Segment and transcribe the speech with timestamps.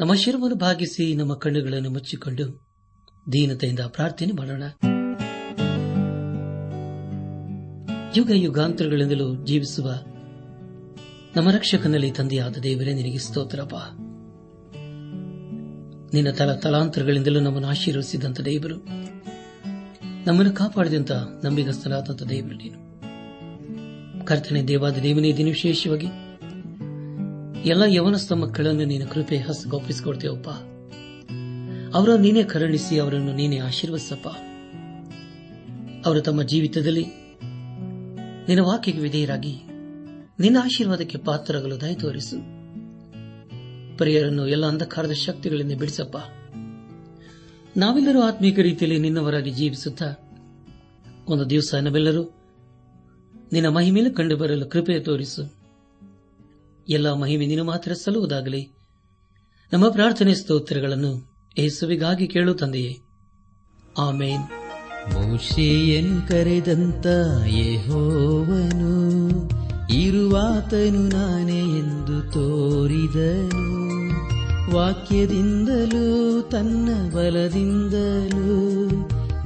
[0.00, 2.66] ನಮ್ಮ ಶಿರವನ್ನು ಭಾಗಿಸಿ ನಮ್ಮ ಕಣ್ಣುಗಳನ್ನು ಮುಚ್ಚಿಕೊಂಡು
[3.32, 4.62] ದೀನತೆಯಿಂದ ಪ್ರಾರ್ಥನೆ ಮಾಡೋಣ.
[8.16, 9.92] ಯುಗ ಯುಗಾಂತರಗಳಿಂದಲೂ ಜೀವಿಸುವ
[11.36, 13.74] ನಮ್ಮ ರಕ್ಷಕನಲ್ಲಿ ತಂದೆಯಾದ ದೇವರೇ, ನಿನಗೆ ಸ್ತೋತ್ರಪ್ಪ.
[16.14, 18.76] ನಿನ್ನ ತಲ ತಲಾಂತರಗಳಿಂದಲೂ ನಮ್ಮನ್ನು ಆಶೀರ್ವದಿಸಿದಂತ ದೇವರು,
[20.26, 21.12] ನಮ್ಮನ್ನು ಕಾಪಾಡಿದಂತ
[21.44, 22.78] ನಂಬಿಗಸ್ತನಾದಂತ ದೇವರು ನೀನು.
[24.26, 26.06] ಕರ್ತನೆ, ದೇವಾದ, ದೇವನೇ ದಿನ ವಿಶೇಷವಾಗಿ
[27.64, 30.48] ಎಲ್ಲ ಯವನಸ್ಥ ಮಕ್ಕಳನ್ನು ನೀನು ಕೃಪೆ ಹಸ್ಗೊಪ್ಪಿಸಿಕೊಡ್ತೇವಪ್ಪ.
[31.96, 34.28] ಅವರ ನೀನೇ ಕರುಣಿಸಿ, ಅವರನ್ನು ನೀನೇ ಆಶೀರ್ವದಿಸಪ್ಪ.
[36.06, 37.04] ಅವರು ತಮ್ಮ ಜೀವಿತದಲ್ಲಿ
[38.48, 39.56] ನಿನ್ನ ವಾಕ್ಯಕ್ಕೆ ವಿಧೇಯರಾಗಿ
[40.40, 42.36] ನಿನ್ನ ಆಶೀರ್ವಾದಕ್ಕೆ ಪಾತ್ರರಾಗಲು ದಯ ತೋರಿಸು.
[43.98, 46.16] ಪ್ರಿಯರನ್ನು ಎಲ್ಲ ಅಂಧಕಾರದ ಶಕ್ತಿಗಳಿಂದ ಬಿಡಿಸಪ್ಪ.
[47.76, 50.14] ನಾವೆಲ್ಲರೂ ಆತ್ಮೀಕ ರೀತಿಯಲ್ಲಿ ನಿನ್ನವರಾಗಿ ಜೀವಿಸುತ್ತಾ,
[51.28, 52.22] ಒಂದು ದಿವಸ ನಾವೆಲ್ಲರೂ
[53.52, 55.59] ನಿನ್ನ ಮಹಿಮೇಲೆ ಕಂಡು ಬರಲು ಕೃಪೆ ತೋರಿಸು.
[56.90, 58.72] ಎಲ್ಲ ಮಹಿಮೆ ನೀನು ಮಾತ್ರ ಸಲ್ಲುವುದಾಗಲಿ.
[59.72, 62.98] ನಮ್ಮ ಪ್ರಾರ್ಥನೆ ಸ್ತೋತ್ರಗಳನ್ನು ಯೇಸುವಿಗಾಗಿ ಕೇಳು ತಂದೆಯೇ.
[63.98, 64.42] ಆಮೇನ್.
[65.14, 67.06] ಮೋಶೆಯನ್ನು ಕರೆದಂತ
[67.46, 68.90] ಯೆಹೋವನು,
[69.94, 73.70] ಇರುವಾತನು ನಾನೇ ಎಂದು ತೋರಿದನು.
[74.76, 78.90] ವಾಕ್ಯದಿಂದಲೂ, ತನ್ನ ಬಲದಿಂದಲೂ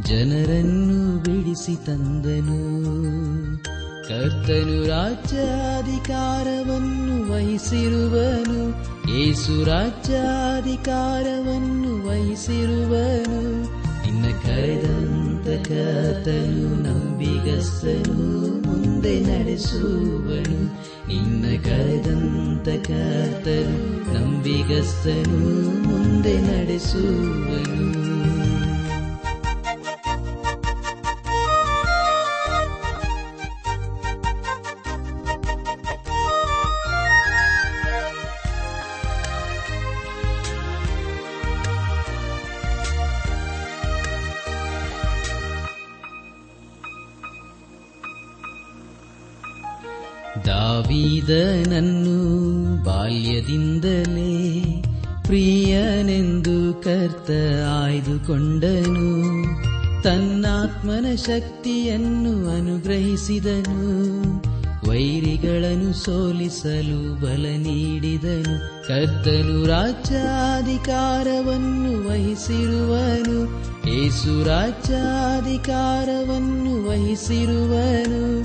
[0.02, 2.74] ಜನರನ್ನು ಬಿಡಿಸಿ ತಂದನು.
[4.08, 6.06] ಕರ್ತನು ರಾಜ್ಯಾಧಿಕಾರವನ್ನು
[7.30, 8.60] ವಹಿಸಿರುವನು
[9.18, 10.92] ಏಸು ರಾಜ್ಯಾಧಿಕಾರವನ್ನು
[12.06, 13.40] ವಹಿಸಿರುವನು
[14.04, 18.16] ನಿನ್ನ ಕರೆದಂತ ಕರ್ತನು ನಂಬಿಗಸ್ತನು
[18.66, 20.58] ಮುಂದೆ ನಡೆಸುವನು
[21.08, 23.78] ನಿನ್ನ ಕರೆದಂತ ಕರ್ತನು
[24.14, 25.40] ನಂಬಿಗಸ್ತನು
[25.86, 28.13] ಮುಂದೆ ನಡೆಸುವನು
[60.34, 64.42] ತನ್ನಾತ್ಮನ ಶಕ್ತಿಯನ್ನು ಅನುಗ್ರಹಿಸಿದನು.
[64.90, 68.88] ವೈರಿಗಳನ್ನು ಸೋಲಿಸಲು ಬಲ ನೀಡಿದನು.
[68.88, 73.64] ಕರ್ತನು ರಾಜ್ಯಾಧಿಕಾರವನ್ನು ವಹಿಸಿರುವನು.
[73.88, 78.40] ಏಸು ರಾಜ್ಯಾಧಿಕಾರವನ್ನು ವಹಿಸಿರುವನು.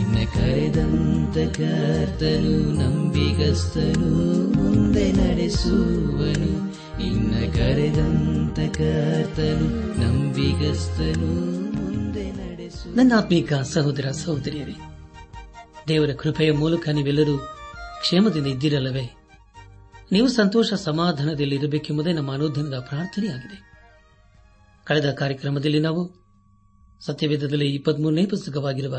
[0.00, 6.73] ಇನ್ನ ಕರೆದಂತ ಕರ್ತನು ನಂಬಿಗಸ್ತನು, ಮುಂದೆ ನಡೆಸುವನು.
[7.04, 12.96] ನಿನ್ನ ಕರೆದಂತ ಕರ್ತನು, ನಂಬಿಗಸ್ತನು ಮುಂದೆ ನಡೆಸು.
[12.96, 14.74] ನನ್ನ ಆತ್ಮೀಕ ಸಹೋದರ ಸಹೋದರಿಯರೇ,
[15.88, 17.38] ದೇವರ ಕೃಪೆಯ ಮೂಲಕ ನೀವೆಲ್ಲರೂ
[18.00, 19.16] ಕ್ಷೇಮದಿಂದ ಇದ್ದಿರಲ್ಲವೇ?
[20.12, 23.74] ನೀವು ಸಂತೋಷ ಸಮಾಧಾನದಲ್ಲಿ ಇರಬೇಕೆಂಬುದೇ ನಮ್ಮ ಅನುದಾನದ ಪ್ರಾರ್ಥನೆಯಾಗಿದೆ.
[24.84, 26.24] ಕಳೆದ ಕಾರ್ಯಕ್ರಮದಲ್ಲಿ ನಾವು
[27.00, 28.96] ಸತ್ಯವೇದದಲ್ಲಿ ಇಪ್ಪತ್ಮೂರನೇ ಪುಸ್ತಕವಾಗಿರುವ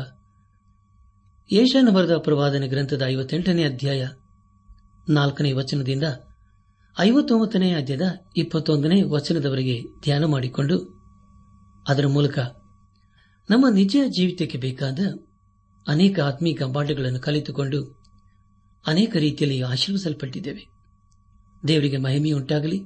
[1.52, 1.88] ಏಷನ
[2.18, 4.08] ಪ್ರವಾದನೆ ಗ್ರಂಥದ ಐವತ್ತೆಂಟನೇ ಅಧ್ಯಾಯ
[5.08, 6.02] ನಾಲ್ಕನೇ ವಚನದಿಂದ
[6.98, 8.00] ಐವತ್ತೊಂಬತ್ತನೇ ಅಧ್ಯದ
[8.36, 10.78] ಇಪ್ಪತ್ತೊಂದನೇ ವಚನದವರೆಗೆ ಧ್ಯಾನ ಮಾಡಿಕೊಂಡು
[11.88, 12.38] ಅದರ ಮೂಲಕ
[13.50, 14.98] ನಮ್ಮ ನಿಜ ಜೀವಿತಕ್ಕೆ ಬೇಕಾದ
[15.88, 18.02] ಅನೇಕ ಆತ್ಮೀಕ ಪಾಠಗಳನ್ನು ಕಲಿತುಕೊಂಡು
[18.86, 20.68] ಅನೇಕ ರೀತಿಯಲ್ಲಿ ಆಶೀರ್ವಿಸಲ್ಪಟ್ಟಿದ್ದೇವೆ.
[21.68, 22.82] ದೇವರಿಗೆ ಮಹಿಮೆಯುಂಟಾಗಲಿ.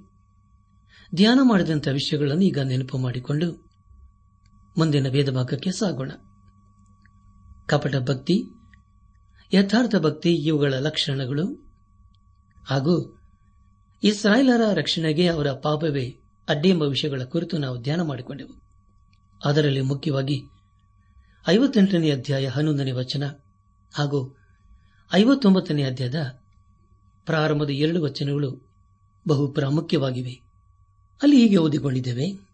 [1.14, 3.70] ಧ್ಯಾನ ಮಾಡಿದಂಥ ವಿಷಯಗಳನ್ನು ಈಗ ನೆನಪು ಮಾಡಿಕೊಂಡು
[4.78, 6.10] ಮುಂದಿನ ಭೇದ ಭಾಗಕ್ಕೆ ಸಾಗೋಣ.
[7.66, 8.44] ಕಪಟ ಭಕ್ತಿ,
[9.54, 11.46] ಯಥಾರ್ಥ ಭಕ್ತಿ ಇವುಗಳ ಲಕ್ಷಣಗಳು
[12.64, 13.19] ಹಾಗೂ
[14.02, 16.16] ಇಸ್ರಾಯೇಲರ ರಕ್ಷಣೆಗೆ ಅವರ ಪಾಪವೇ
[16.48, 18.62] ಅಡ್ಡಿ ಎಂಬ ವಿಷಯಗಳ ಕುರಿತು ನಾವು ಧ್ಯಾನ ಮಾಡಿಕೊಂಡೆವು.
[19.44, 20.42] ಅದರಲ್ಲಿ ಮುಖ್ಯವಾಗಿ
[21.48, 23.32] ಐವತ್ತೆಂಟನೇ ಅಧ್ಯಾಯ ಹನ್ನೊಂದನೇ ವಚನ
[23.94, 24.36] ಹಾಗೂ
[25.14, 26.38] ಐವತ್ತೊಂಬತ್ತನೇ ಅಧ್ಯಾಯದ
[27.26, 28.72] ಪ್ರಾರಂಭದ ಎರಡು ವಚನಗಳು
[29.28, 30.42] ಬಹು ಪ್ರಾಮುಖ್ಯವಾಗಿವೆ.
[31.22, 32.50] ಅಲ್ಲಿ ಹೀಗೆ ಓದಿಕೊಂಡಿದ್ದೇವೆ.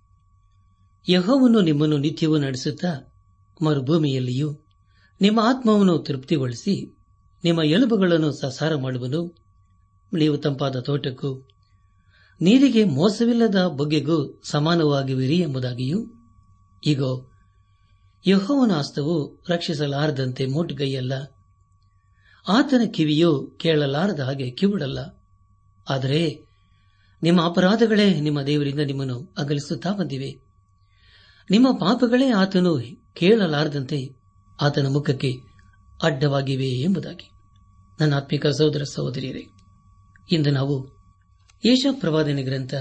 [1.09, 3.13] ಯಹೋವನ್ನು ನಿಮ್ಮನ್ನು ನಿತ್ಯವೂ ನಡೆಸುತ್ತಾ
[3.65, 4.59] ಮರುಭೂಮಿಯಲ್ಲಿಯೂ
[5.21, 6.99] ನಿಮ್ಮ ಆತ್ಮವನ್ನು ತೃಪ್ತಿಗೊಳಿಸಿ
[7.45, 9.46] ನಿಮ್ಮ ಎಲುಬುಗಳನ್ನು ಸಸಾರ ಮಾಡುವನು
[10.13, 11.49] ನೀವು ತಂಪಾದ ತೋಟಕ್ಕೂ,
[12.41, 16.07] ನೀರಿಗೆ ಮೋಸವಿಲ್ಲದ ಬಗೆಗೂ ಸಮಾನವಾಗಿವಿರಿ ಎಂಬುದಾಗಿಯೂ
[16.87, 17.31] ಈಗೋ
[18.27, 21.13] ಯಹೋವನ ಹಸ್ತವು ರಕ್ಷಿಸಲಾರದಂತೆ ಮೋಟುಗೈಯಲ್ಲ.
[22.49, 24.99] ಆತನ ಕಿವಿಯು ಕೇಳಲಾರದ ಹಾಗೆ ಕಿವಿಡಲ್ಲ.
[25.89, 26.47] ಆದರೆ,
[27.23, 30.41] ನಿಮ್ಮ ಅಪರಾಧಗಳೇ ನಿಮ್ಮ ದೇವರಿಂದ ನಿಮ್ಮನ್ನು ಅಗಲಿಸುತ್ತಾ ಬಂದಿವೆ.
[31.51, 32.79] ನಿಮ್ಮ ಪಾಪಗಳೇ ಆತನು
[33.15, 34.17] ಕೇಳಲಾರದಂತೆ
[34.63, 35.33] ಆತನ ಮುಖಕ್ಕೆ
[36.03, 37.31] ಅಡ್ಡವಾಗಿವೆ ಎಂಬುದಾಗಿ.
[38.01, 39.56] ನನ್ನ ಆತ್ಮಿಕ ಸಹೋದರ ಸಹೋದರಿಯರೇ
[40.31, 40.89] ಇಂದು ನಾವು
[41.91, 42.75] ಪ್ರವಾದನೆ ಗ್ರಂಥ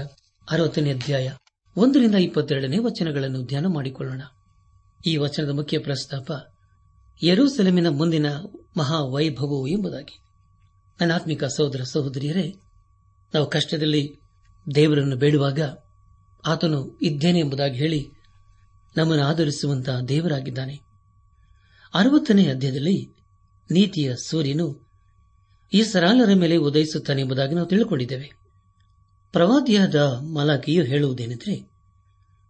[0.50, 1.32] ಅರವತ್ತನೇ ಅಧ್ಯಾಯ
[1.76, 4.22] ಒಂದರಿಂದ ಇಪ್ಪತ್ತೆರಡನೇ ವಚನಗಳನ್ನು ಧ್ಯಾನ ಮಾಡಿಕೊಳ್ಳೋಣ.
[5.06, 6.32] ಈ ವಚನದ ಮುಖ್ಯ ಪ್ರಸ್ತಾಪ
[7.22, 8.26] ಯರೂಸೆಲೆಮಿನ ಮುಂದಿನ
[8.76, 10.18] ಮಹಾವೈಭವವು ಎಂಬುದಾಗಿ.
[11.00, 12.54] ನನ್ನ ಆತ್ಮಿಕ ಸಹೋದರ ಸಹೋದರಿಯರೇ,
[13.34, 14.14] ನಾವು ಕಷ್ಟದಲ್ಲಿ
[14.74, 15.60] ದೇವರನ್ನು ಬೇಡುವಾಗ
[16.46, 18.10] ಆತನು ಇದ್ದೇನೆ ಎಂಬುದಾಗಿ ಹೇಳಿ
[18.96, 20.80] ನಮ್ಮನ್ನು ಆಧರಿಸುವಂತಹ ದೇವರಾಗಿದ್ದಾನೆ.
[21.94, 23.14] ಅರವತ್ತನೇ ಅಧ್ಯಾಯದಲ್ಲಿ
[23.70, 24.85] ನೀತಿಯ ಸೂರ್ಯನು
[25.72, 28.32] ಈ ಸರಾಲರ ಮೇಲೆ ಉದಯಿಸುತ್ತಾನೆ ಎಂಬುದಾಗಿ ನಾವು ತಿಳಿದುಕೊಂಡಿದ್ದೇವೆ
[29.32, 31.70] ಪ್ರವಾದಿಯಾದ ಮಲಾಕಿಯು ಹೇಳುವುದೇನೆಂದರೆ,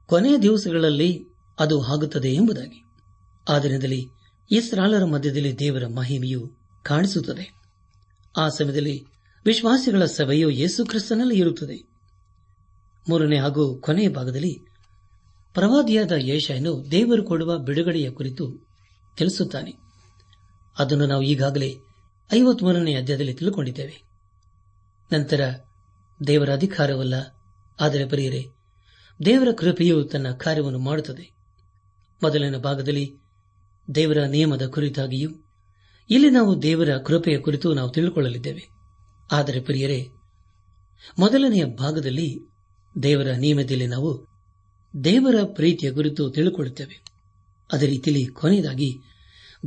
[0.07, 1.27] ಕೊನೆಯ ದಿವಸಗಳಲ್ಲಿ
[1.59, 2.85] ಅದು ಆಗುತ್ತದೆ ಎಂಬುದಾಗಿ.
[3.49, 4.05] ಆದ್ದರಿಂದಲೇ
[4.51, 6.53] ಇಸ್ರಾಲರ ಮಧ್ಯದಲ್ಲಿ ದೇವರ ಮಹಿಮೆಯು
[6.83, 7.55] ಕಾಣಿಸುತ್ತದೆ.
[8.37, 9.05] ಆ ಸಮಯದಲ್ಲಿ
[9.45, 11.89] ವಿಶ್ವಾಸಿಗಳ ಸಭೆಯು ಯೇಸು ಕ್ರಿಸ್ತನಲ್ಲಿ ಇರುತ್ತದೆ.
[13.09, 14.61] ಮೂರನೇ ಹಾಗೂ ಕೊನೆಯ ಭಾಗದಲ್ಲಿ
[15.55, 18.67] ಪ್ರವಾದಿಯಾದ ಯೇಷನು ದೇವರು ಕೊಡುವ ಬಿಡುಗಡೆಯ ಕುರಿತು
[19.17, 19.73] ತಿಳಿಸುತ್ತಾನೆ.
[20.79, 21.77] ಅದನ್ನು ನಾವು ಈಗಾಗಲೇ
[22.33, 23.97] ಐವತ್ಮೂರನೇ ಅಧ್ಯಾಯದಲ್ಲಿ ತಿಳುಕೊಂಡಿದ್ದೇವೆ.
[25.13, 25.41] ನಂತರ
[26.27, 27.15] ದೇವರ ಅಧಿಕಾರವಲ್ಲ,
[27.81, 28.43] ಆದರೆ ಬರೆಯರೆ,
[29.25, 31.35] ದೇವರ ಕೃಪೆಯು ತನ್ನ ಕಾರ್ಯವನ್ನು ಮಾಡುತ್ತದೆ.
[32.23, 33.17] ಮೊದಲನೇ ಭಾಗದಲ್ಲಿ
[33.95, 35.31] ದೇವರ ನಿಯಮದ ಕುರಿತಾಗಿಯೂ,
[36.11, 38.65] ಇಲ್ಲಿ ನಾವು ದೇವರ ಕೃಪೆಯ ಕುರಿತು ನಾವು ತಿಳಿದುಕೊಳ್ಳಲಿದ್ದೇವೆ
[39.33, 40.09] ಆದರೆ ಪ್ರಿಯರೇ,
[41.19, 42.29] ಮೊದಲನೆಯ ಭಾಗದಲ್ಲಿ
[43.03, 44.27] ದೇವರ ನಿಯಮದಲ್ಲಿ ನಾವು
[45.05, 47.05] ದೇವರ ಪ್ರೀತಿಯ ಕುರಿತು ತಿಳಿದುಕೊಳ್ಳುತ್ತೇವೆ
[47.73, 48.91] ಅದೇ ರೀತಿಯಲ್ಲಿ ಕೊನೆಯದಾಗಿ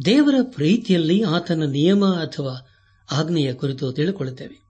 [0.05, 2.67] ದೇವರ ಪ್ರೀತಿಯಲ್ಲಿ ಆತನ ನಿಯಮ ಅಥವಾ
[3.11, 4.63] ಆಜ್ಞೆಯ ಕುರಿತು ತಿಳಿಕೊಳ್ಳುತ್ತೇವೆ.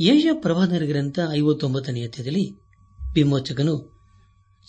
[0.00, 2.60] ಯೇಷ ಪ್ರವಾದನ ಗ್ರಂಥ ಐವತ್ತೊಂಬತ್ತನೇ ಅಧ್ಯದಲ್ಲಿ
[3.14, 4.00] ವಿಮೋಚಕನು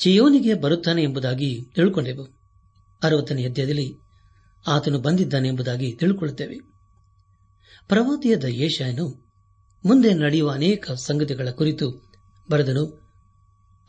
[0.04, 2.28] ಚಿಯೋನಿಗೆ ಬರುತ್ತಾನೆ ಎಂಬುದಾಗಿ ತಿಳುಕೊಂಡೆವು.
[3.04, 3.98] ಅರವತ್ತನೇ ಅಧ್ಯಾಯದಲ್ಲಿ
[4.68, 6.56] ಆತನು ಬಂದಿದ್ದಾನೆ ಎಂಬುದಾಗಿ ತಿಳುಕೊಳ್ಳುತ್ತೇವೆ.
[7.88, 9.32] ಪ್ರವಾದಿಯಾದ ಯೇಷನು
[9.86, 12.12] ಮುಂದೆ ನಡೆಯುವ ಅನೇಕ ಸಂಗತಿಗಳ ಕುರಿತು
[12.52, 12.86] ಬರೆದನು.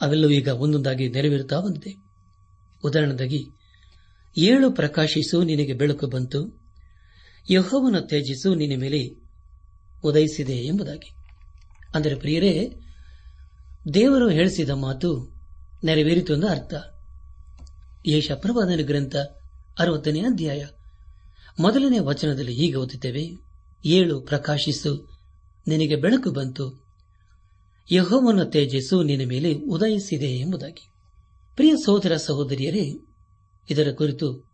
[0.01, 1.97] ಅವೆಲ್ಲವೂ ಈಗ ಒಂದೊಂದಾಗಿ ನೆರವೇರುತ್ತಾ ಬಂದಿದೆ.
[2.85, 3.51] ಉದಾಹರಣೆಗಾಗಿ
[4.37, 6.61] ಏಳು ಪ್ರಕಾಶಿಸು, ನಿನಗೆ ಬೆಳಕು ಬಂತು.
[7.51, 9.17] ಯಹೋವನ ತ್ಯಜಿಸು, ನಿನ್ನ ಮೇಲೆ
[10.05, 11.11] ಉದಯಿಸಿದೆ ಎಂಬುದಾಗಿ.
[11.95, 12.71] ಅಂದರೆ ಪ್ರಿಯರೇ,
[13.95, 15.35] ದೇವರು ಹೇಳಿಸಿದ ಮಾತು
[15.85, 16.75] ನೆರವೇರಿತು ಎಂದು ಅರ್ಥ.
[18.07, 19.17] ಯೇಷ ಪ್ರವಾದನ ಗ್ರಂಥ
[19.79, 20.67] ಅರವತ್ತನೇ ಅಧ್ಯಾಯ.
[21.61, 23.29] ಮೊದಲನೇ ವಚನದಲ್ಲಿ ಹೀಗೆ ಓದುತ್ತೇವೆ.
[23.87, 25.19] ಏಳು ಪ್ರಕಾಶಿಸು,
[25.69, 26.85] ನಿನಗೆ ಬೆಳಕು ಬಂತು.
[27.93, 30.89] ಯಹೋವನ ತೇಜಸ್ಸು ನಿನ್ನ ಮೇಲೆ ಉದಯಿಸಿದೆ ಎಂಬುದಾಗಿ.
[31.57, 32.93] ಪ್ರಿಯ ಸಹೋದರ ಸಹೋದರಿಯರೇ
[33.71, 34.51] ಇದರ ಕುರಿತು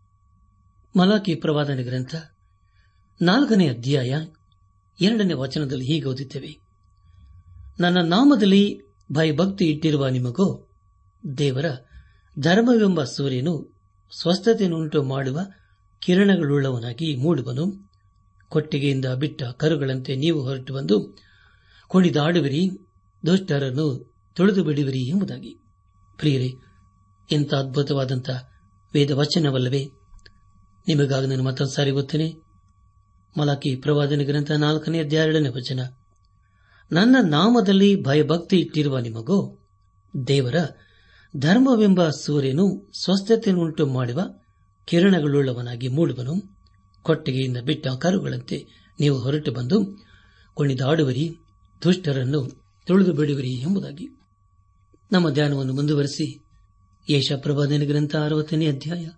[0.95, 2.15] ಮಲಾಕಿ ಪ್ರವಾದನ ಗ್ರಂಥ
[3.21, 4.15] ನಾಲ್ಕನೇ ಅಧ್ಯಾಯ
[5.01, 6.59] ಎರಡನೇ ವಚನದಲ್ಲಿ ಹೀಗೆ ಓದುತ್ತೇವೆ.
[7.79, 8.81] ನನ್ನ ನಾಮದಲ್ಲಿ
[9.11, 10.67] ಭಯಭಕ್ತಿ ಇಟ್ಟಿರುವ ನಿಮಗೋ,
[11.37, 11.65] ದೇವರ,
[12.39, 13.79] ಧರ್ಮವೆಂಬ ಸೂರ್ಯನು
[14.21, 15.39] ಸ್ವಸ್ಥತೆಯನ್ನುಂಟು ಮಾಡುವ
[15.99, 17.91] ಕಿರಣಗಳುಳ್ಳವನಾಗಿ ಮೂಡುವನು.
[18.49, 21.17] ಕೊಟ್ಟಿಗೆಯಿಂದ ಬಿಟ್ಟ ಕರುಗಳಂತೆ ನೀವು ಹೊರಟು ಬಂದು
[21.87, 22.69] ಕುಣಿದಾಡುವಿರಿ
[23.25, 25.57] ದುಷ್ಟರನ್ನು ತುಳಿದು ಬಿಡುವಿರಿ ಎಂಬುದಾಗಿ.
[26.17, 26.53] ಪ್ರಿಯರೇ
[27.31, 28.29] ಇಂಥ ಅದ್ಭುತವಾದಂಥ
[28.93, 29.89] ವೇದ ವಚನವಲ್ಲವೇ
[30.87, 32.33] ನಿಮಗಾಗಿ ನಾನು ಮತ್ತೊಂದು ಸಾರಿ ಗೊತ್ತೇನೆ
[33.39, 35.79] ಮಲಾಕಿ ಪ್ರವಾದನ ಗ್ರಂಥ ನಾಲ್ಕನೇ ಅಧ್ಯಾಯನೇ ವಚನ.
[36.91, 39.57] ನನ್ನ ನಾಮದಲ್ಲಿ ಭಯಭಕ್ತಿ ಇಟ್ಟಿರುವ ನಿಮಗೂ,
[40.27, 40.55] ದೇವರ,
[41.37, 44.19] ಧರ್ಮವೆಂಬ ಸೂರ್ಯನು ಸ್ವಸ್ಥತೆಯನ್ನುಂಟು ಮಾಡುವ
[44.85, 46.33] ಕಿರಣಗಳುಳ್ಳವನಾಗಿ ಮೂಡುವನು.
[47.01, 48.67] ಕೊಟ್ಟಿಗೆಯಿಂದ ಬಿಟ್ಟ ಕರುಗಳಂತೆ
[48.99, 50.05] ನೀವು ಹೊರಟು ಬಂದು
[50.53, 51.35] ಕುಣಿದಾಡುವರಿ,
[51.83, 54.07] ದುಷ್ಟರನ್ನು ತುಳಿದು ಬಿಡುವಿರಿ ಎಂಬುದಾಗಿ.
[55.11, 56.41] ನಮ್ಮ ಧ್ಯಾನವನ್ನು ಮುಂದುವರೆಸಿ.
[57.09, 59.09] ಯೇಷ ಪ್ರವಾದನ ಗ್ರಂಥ ಅರವತ್ತನೇ ಅಧ್ಯಾಯ.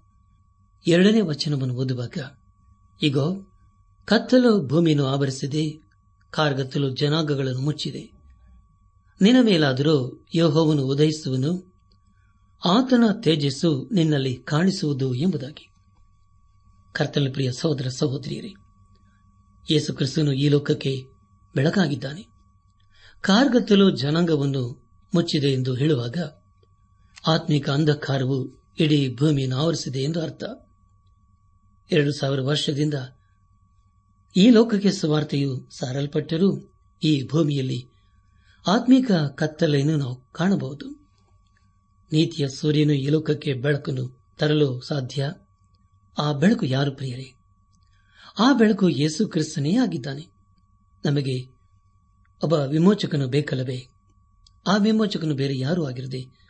[0.88, 2.18] ಎರಡನೇ ವಚನವನ್ನು ಓದುವಾಗ
[3.02, 3.18] ಈಗ
[4.06, 5.82] ಕತ್ತಲು ಭೂಮಿಯನ್ನು ಆವರಿಸಿದೆ,
[6.32, 8.12] ಕಾರ್ಗತ್ತಲು ಜನಾಂಗಗಳನ್ನು ಮುಚ್ಚಿದೆ.
[9.22, 11.74] ನಿನ್ನ ಮೇಲಾದರೂ ಯೋಹವನ್ನು ಉದಯಿಸುವನು,
[12.66, 15.70] ಆತನ ತೇಜಸ್ಸು ನಿನ್ನಲ್ಲಿ ಕಾಣಿಸುವುದು ಎಂಬುದಾಗಿ.
[16.92, 18.54] ಕರ್ತನ ಪ್ರಿಯ ಸಹೋದರ ಸಹೋದರಿಯರೇ,
[19.72, 21.04] ಯೇಸು ಕ್ರಿಸ್ತನು ಈ ಲೋಕಕ್ಕೆ
[21.56, 22.28] ಬೆಳಕಾಗಿದ್ದಾನೆ.
[23.22, 26.18] ಕಾರ್ಗತ್ತಲು ಜನಾಂಗವನ್ನು ಮುಚ್ಚಿದೆ ಎಂದು ಹೇಳುವಾಗ
[27.28, 30.44] ಆತ್ಮಿಕ ಅಂಧಕಾರವು ಇಡೀ ಭೂಮಿಯನ್ನು ಆವರಿಸಿದೆ ಎಂದು ಅರ್ಥ.
[31.92, 32.94] ಎರಡು ಸಾವಿರ ವರ್ಷದಿಂದ
[34.38, 37.90] ಈ ಲೋಕಕ್ಕೆ ಸುವಾರ್ತೆಯು ಸಾರಲ್ಪಟ್ಟರೂ ಈ ಭೂಮಿಯಲ್ಲಿ
[38.68, 40.88] ಆತ್ಮಿಕ ಕತ್ತಲೆಯನ್ನು ನಾವು ಕಾಣಬಹುದು.
[42.14, 45.32] ನೀತಿಯ ಸೂರ್ಯನು ಈ ಲೋಕಕ್ಕೆ ಬೆಳಕನ್ನು ತರಲು ಸಾಧ್ಯ.
[46.18, 47.34] ಆ ಬೆಳಕು ಯಾರು ಪ್ರಿಯರೇ?
[48.40, 50.28] ಆ ಬೆಳಕು ಯೇಸು ಕ್ರಿಸ್ತನೇ ಆಗಿದ್ದಾನೆ.
[51.06, 51.46] ನಮಗೆ
[52.44, 53.88] ಒಬ್ಬ ವಿಮೋಚಕನು ಬೇಕಲ್ಲವೇ?
[54.68, 56.43] ಆ ವಿಮೋಚಕನು ಬೇರೆ ಯಾರೂ ಆಗಿರದೆ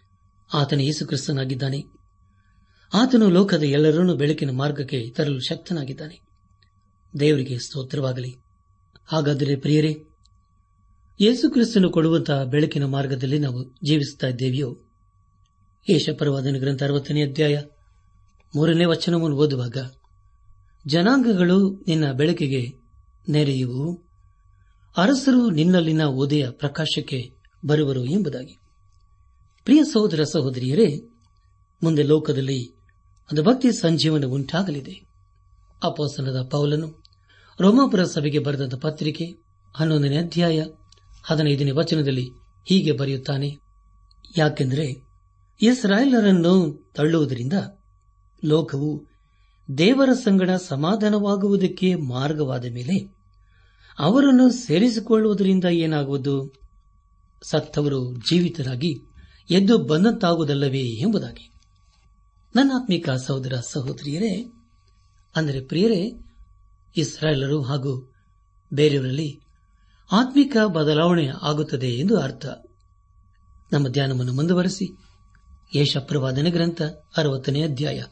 [0.54, 1.84] ಆತನ ಯೇಸುಕ್ರಿಸ್ತನಾಗಿದ್ದಾನೆ.
[2.94, 6.20] ಆತನು ಲೋಕದ ಎಲ್ಲರನ್ನೂ ಬೆಳಕಿನ ಮಾರ್ಗಕ್ಕೆ ತರಲು ಶಕ್ತನಾಗಿದ್ದಾನೆ.
[7.20, 8.36] ದೇವರಿಗೆ ಸ್ತೋತ್ರವಾಗಲಿ.
[9.06, 9.96] ಹಾಗಾದರೆ ಪ್ರಿಯರೇ
[11.22, 14.78] ಯೇಸು ಕ್ರಿಸ್ತನು ಕೊಡುವಂತಹ ಬೆಳಕಿನ ಮಾರ್ಗದಲ್ಲಿ ನಾವು ಜೀವಿಸುತ್ತಾ ಇದ್ದೇವೆಯೋ?
[15.90, 17.62] ಯೇಷಪರವಾದನ ಗ್ರಂಥ ಅರವತ್ತನೇ ಅಧ್ಯಾಯ
[18.56, 19.78] ಮೂರನೇ ವಚನವನ್ನು ಓದುವಾಗ,
[20.88, 22.80] ಜನಾಂಗಗಳು ನಿನ್ನ ಬೆಳಕಿಗೆ
[23.30, 24.04] ನೆರೆಯುವು,
[24.98, 27.32] ಅರಸರು ನಿನ್ನಲ್ಲಿನ ಉದಯ ಪ್ರಕಾಶಕ್ಕೆ
[27.66, 28.58] ಬರುವರು ಎಂಬುದಾಗಿ.
[29.66, 31.02] ಪ್ರಿಯ ಸಹೋದರ ಸಹೋದರಿಯರೇ,
[31.84, 32.66] ಮುಂದೆ ಲೋಕದಲ್ಲಿ
[33.32, 35.08] ಅದು ಭಕ್ತಿ ಸಂಜೀವನ ಉಂಟಾಗಲಿದೆ.
[35.84, 37.04] ಅಪೋಸನದ ಪೌಲನು
[37.60, 39.26] ರೋಮಾಪುರ ಸಭೆಗೆ ಬರೆದ ಪತ್ರಿಕೆ
[39.76, 40.66] ಹನ್ನೊಂದನೇ ಅಧ್ಯಾಯ
[41.24, 42.30] ಹದಿನೈದನೇ ವಚನದಲ್ಲಿ
[42.66, 43.58] ಹೀಗೆ ಬರೆಯುತ್ತಾನೆ.
[44.38, 45.04] ಯಾಕೆಂದರೆ
[45.62, 47.54] ಇಸ್ರಾಯೇಲರನ್ನು ತಳ್ಳುವುದರಿಂದ
[48.46, 49.06] ಲೋಕವು
[49.78, 53.16] ದೇವರ ಸಂಗಡ ಸಮಾಧಾನವಾಗುವುದಕ್ಕೆ ಮಾರ್ಗವಾದ ಮೇಲೆ
[54.00, 56.54] ಅವರನ್ನು ಸೇರಿಸಿಕೊಳ್ಳುವುದರಿಂದ ಏನಾಗುವುದು?
[57.50, 59.13] ಸತ್ತವರು ಜೀವಿತರಾಗಿ
[59.50, 61.52] ಎದ್ದು ಬಂದಂತಾಗುವುದಲ್ಲವೇ ಎಂಬುದಾಗಿ.
[62.56, 64.52] ನನ್ನಾತ್ಮಿಕ ಸಹೋದರ ಸಹೋದರಿಯರೇ,
[65.36, 66.12] ಅಂದರೆ ಪ್ರಿಯರೇ,
[66.98, 68.14] ಇಸ್ರಾಯೇಲರು ಹಾಗೂ
[68.74, 69.40] ಬೇರೆಯವರಲ್ಲಿ
[70.12, 72.46] ಆತ್ಮಿಕ ಬದಲಾವಣೆ ಆಗುತ್ತದೆ ಎಂದು ಅರ್ಥ.
[73.74, 74.98] ನಮ್ಮ ಧ್ಯಾನವನ್ನು ಮುಂದುವರೆಸಿ.
[75.76, 76.82] ಯಶಪ್ರವಾದನೆ ಗ್ರಂಥ
[77.18, 78.04] ಅರವತ್ತನೇ ಅಧ್ಯಾಯ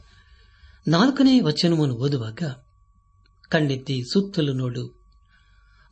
[0.88, 2.42] ನಾಲ್ಕನೇ ವಚನವನ್ನು ಓದುವಾಗ,
[3.48, 5.02] ಕಣ್ಣೆತ್ತಿ ಸುತ್ತಲೂ ನೋಡು.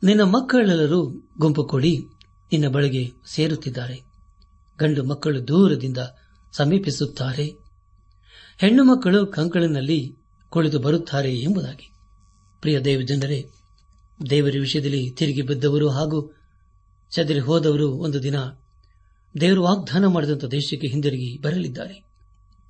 [0.03, 1.99] ನಿನ್ನ ಮಕ್ಕಳೆಲ್ಲರೂ ಗುಂಪು ಕೊಡಿ
[2.51, 4.10] ನಿನ್ನ ಬಳಿಗೆ ಸೇರುತ್ತಿದ್ದಾರೆ.
[4.81, 5.97] ಗಂಡು ಮಕ್ಕಳು ದೂರದಿಂದ
[6.51, 7.45] ಸಮೀಪಿಸುತ್ತಾರೆ.
[8.57, 10.15] ಹೆಣ್ಣು ಮಕ್ಕಳು ಕಂಕಳಿನಲ್ಲಿ
[10.49, 11.91] ಕುಳಿತು ಬರುತ್ತಾರೆ ಎಂಬುದಾಗಿ.
[12.61, 13.45] ಪ್ರಿಯ ದೇವಜನರೇ
[14.29, 16.35] ದೇವರ ವಿಷಯದಲ್ಲಿ ತಿರುಗಿ ಬಿದ್ದವರು ಹಾಗೂ
[17.11, 18.35] ಚದರಿ ಹೋದವರು ಒಂದು ದಿನ
[19.41, 22.05] ದೇವರು ವಾಗ್ದಾನ ಮಾಡಿದಂಥ ದೇಶಕ್ಕೆ ಹಿಂದಿರುಗಿ ಬರಲಿದ್ದಾರೆ.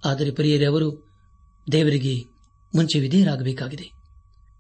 [0.06, 1.08] ಆದರೆ ಪ್ರಿಯರೇ, ಅವರು
[1.72, 2.24] ದೇವರಿಗೆ
[2.75, 3.91] ಮುಂಚೆ ವಿಧೇಯರಾಗಬೇಕಾಗಿದೆ.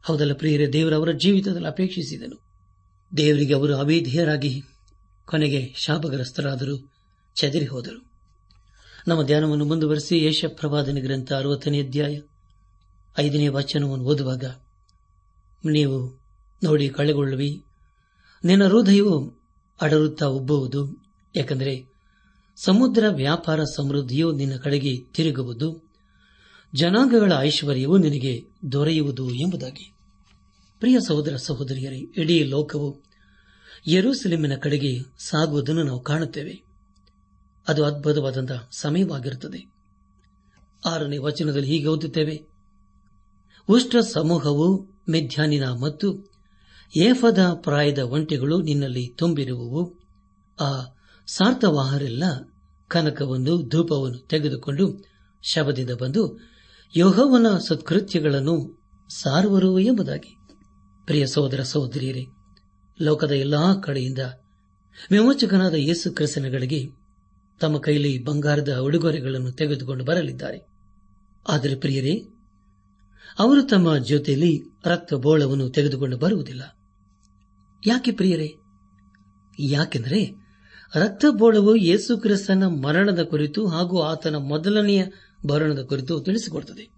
[0.03, 2.41] ಹೌದಲ್ಲ ಪ್ರಿಯರೇ ದೇವರವರ ಜೀವಿತದಲ್ಲಿ ಅಪೇಕ್ಷಿಸಿದನು.
[3.17, 4.61] ದೇವರಿಗೆ ಅವರು ಅವಿಧೇಯರಾಗಿ
[5.25, 6.90] ಕೊನೆಗೆ ಶಾಪಗ್ರಸ್ತರಾದರು.
[7.35, 8.11] ಚದರಿ ಹೋದರು.
[9.07, 12.19] ನಮ್ಮ ಧ್ಯಾನವನ್ನು ಮುಂದುವರೆಸಿ ಯಶಪ್ರವಾದನ ಗ್ರಂಥ ಅರವತ್ತನೇ ಅಧ್ಯಾಯ
[13.19, 14.43] ಐದನೇ ವಚನವನ್ನು ಓದುವಾಗ,
[15.65, 16.19] ನೀವು
[16.63, 17.63] ನೋಡಿ ಕಳೆಗೊಳ್ಳುವಿ.
[18.45, 19.33] ನಿನ್ನ ಹೃದಯವು
[19.81, 21.03] ಅಡರುತ್ತಾ ಉಬ್ಬುವುದು,
[21.35, 21.85] ಯಾಕೆಂದರೆ
[22.55, 25.91] ಸಮುದ್ರ ವ್ಯಾಪಾರ ಸಮೃದ್ಧಿಯು ನಿನ್ನ ಕಡೆಗೆ ತಿರುಗುವುದು,
[26.75, 29.93] ಜನಾಂಗಗಳ ಐಶ್ವರ್ಯವು ನಿನಗೆ ದೊರೆಯುವುದು ಎಂಬುದಾಗಿ.
[30.79, 32.99] ಪ್ರಿಯ ಸಹೋದರ ಸಹೋದರಿಯರೇ, ಇಡೀ ಲೋಕವು
[33.87, 36.70] ಯರೂಸೆಲೆಮಿನ ಕಡೆಗೆ ಸಾಗುವುದನ್ನು ನಾವು ಕಾಣುತ್ತೇವೆ.
[37.67, 39.71] ಅದು ಅದ್ಭುತವಾದಂತಹ ಸಮಯವಾಗಿರುತ್ತದೆ.
[40.85, 42.47] ಆರನೇ ವಚನದಲ್ಲಿ ಹೀಗೆ ಓದುತ್ತೇವೆ.
[43.69, 46.31] ಉಷ್ಟ ಸಮೂಹವು ಮೆಧ್ಯಾನಿನ ಮತ್ತು
[46.97, 49.99] ಏಫದ ಪ್ರಾಯದ ಒಂಟೆಗಳು ನಿನ್ನಲ್ಲಿ ತುಂಬಿರುವವು.
[50.59, 50.81] ಆ
[51.27, 52.23] ಸಾರ್ಥವಾಹರೆಲ್ಲ
[52.87, 55.05] ಕನಕವನ್ನು, ಧೂಪವನ್ನು ತೆಗೆದುಕೊಂಡು
[55.41, 56.39] ಶಬದಿಂದ ಬಂದು
[56.95, 60.37] ಯೋಹವನ ಸತ್ಕೃತ್ಯಗಳನ್ನು ಸಾರುವರು ಎಂಬುದಾಗಿ.
[61.05, 62.25] ಪ್ರಿಯ ಸಹೋದರ ಸಹೋದರಿಯರೇ,
[63.01, 64.19] ಲೋಕದ ಎಲ್ಲಾ ಕಡೆಯಿಂದ
[65.11, 67.00] ವಿಮೋಚಕನಾದ ಯೇಸು ಕ್ರಿಸ್ತನಗಳಿಗೆ
[67.61, 70.67] ತಮ್ಮ ಕೈಲಿ ಬಂಗಾರದ ಉಡುಗೊರೆಗಳನ್ನು ತೆಗೆದುಕೊಂಡು ಬರಲಿದ್ದಾರೆ.
[71.49, 72.27] ಆದರೆ ಪ್ರಿಯರೇ,
[73.39, 76.77] ಅವರು ತಮ್ಮ ಜೊತೆಯಲ್ಲಿ ರಕ್ತ ಬೋಳವನ್ನು ತೆಗೆದುಕೊಂಡು ಬರುವುದಿಲ್ಲ.
[77.85, 78.55] ಯಾಕೆ ಪ್ರಿಯರೇ?
[79.59, 80.41] ಯಾಕೆಂದರೆ
[80.95, 85.05] ರಕ್ತಬೋಳವು ಯೇಸು ಕ್ರಿಸ್ತನ ಮರಣದ ಕುರಿತು ಹಾಗೂ ಆತನ ಮೊದಲನೆಯ
[85.47, 86.89] ಭರಣದ ಕುರಿತು ತಿಳಿಸಿಕೊಡುತ್ತದೆ.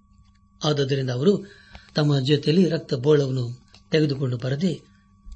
[0.63, 1.45] ಆದ್ದರಿಂದ ಅವರು
[1.95, 4.81] ತಮ್ಮ ಜೊತೆಯಲ್ಲಿ ರಕ್ತ ಬೋಳವನ್ನು ತೆಗೆದುಕೊಂಡು ಬರದೆ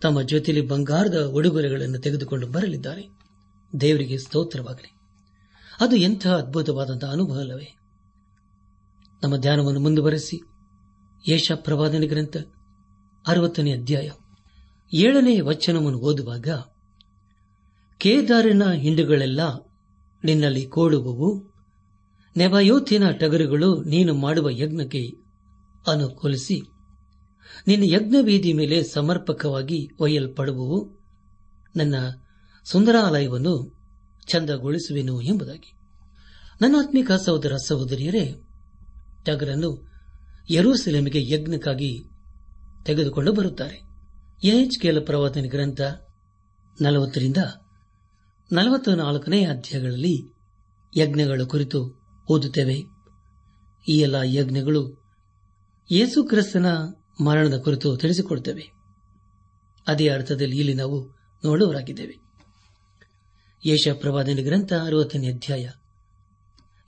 [0.01, 3.09] ತಮ್ಮ ಜೊತೆಯಲ್ಲಿ ಬಂಗಾರದ ಉಡುಗೊರೆಗಳನ್ನು ತೆಗೆದುಕೊಂಡು ಬರಲಿದ್ದಾರೆ.
[3.81, 4.96] ದೇವರಿಗೆ ಸ್ತೋತ್ರವಾಗಲಿ.
[5.79, 7.77] ಅದು ಎಂಥ ಅದ್ಭುತವಾದಂತಹ ಅನುಭವ ಅಲ್ಲವೇ
[9.23, 10.37] ನಮ್ಮ ಧ್ಯಾನವನ್ನು ಮುಂದುವರೆಸಿ
[11.29, 12.37] ಯೇಷ ಪ್ರವಾದನೆ ಗ್ರಂಥ
[13.27, 14.11] ಅರವತ್ತನೇ ಅಧ್ಯಾಯ
[14.93, 16.47] ಏಳನೇ ವಚನವನ್ನು ಓದುವಾಗ,
[17.97, 19.39] ಕೇದಾರಿನ ಹಿಂಡುಗಳೆಲ್ಲ
[20.23, 21.53] ನಿನ್ನಲ್ಲಿ ಕೋಡುವವು
[22.37, 25.07] ನೆವಯೋತಿನ ಟಗರುಗಳು ನೀನು ಮಾಡುವ ಯಜ್ಞಕ್ಕೆ
[25.87, 26.61] ಅನುಕೂಲಿಸಿ,
[27.67, 30.99] ನಿನ್ನ ಯಜ್ಞವೇದಿ ಮೇಲೆ ಸಮರ್ಪಕವಾಗಿ ಒಯ್ಯಲ್ಪಡುವವು,
[31.75, 31.95] ನನ್ನ
[32.65, 33.76] ಸುಂದರಾಲಯವನ್ನು
[34.27, 35.73] ಚಂದಗೊಳಿಸುವೆನು ಎಂಬುದಾಗಿ.
[36.61, 38.35] ನನ್ನ ಆತ್ಮಿಕ ಸಹೋದರ ಸಹೋದರಿಯರೇ,
[39.25, 39.87] ಟಗರನ್ನು
[40.51, 42.09] ಯರೂಸೆಲೆಮಿಗೆ ಯಜ್ಞಕ್ಕಾಗಿ
[42.85, 43.81] ತೆಗೆದುಕೊಂಡು ಬರುತ್ತಾರೆ.
[44.43, 45.81] ಎಚ್ ಕೆಲ ಪ್ರವಾದನ ಗ್ರಂಥ
[46.81, 47.37] ನಲವತ್ತರಿಂದ
[48.51, 50.33] ನಲವತ್ತ ನಾಲ್ಕನೇ ಅಧ್ಯಾಯಗಳಲ್ಲಿ
[50.97, 52.75] ಯಜ್ಞಗಳ ಕುರಿತು ಓದುತ್ತೇವೆ.
[53.89, 55.03] ಈ ಎಲ್ಲ ಯಜ್ಞಗಳು
[55.91, 56.65] ಯೇಸುಕ್ರಿಸ್ತನ
[57.23, 58.71] ಮರಣದ ಕುರಿತು ತಿಳಿಸಿಕೊಡುತ್ತವೆ.
[59.87, 61.09] ಅದೇ ಅರ್ಥದಲ್ಲಿ ಇಲ್ಲಿ ನಾವು
[61.45, 62.26] ನೋಡುವರಾಗಿದ್ದೇವೆ
[63.65, 65.69] ಯೇಷ ಪ್ರವಾದಿನ ಗ್ರಂಥ ಅರವತ್ತನೇ ಅಧ್ಯಾಯ.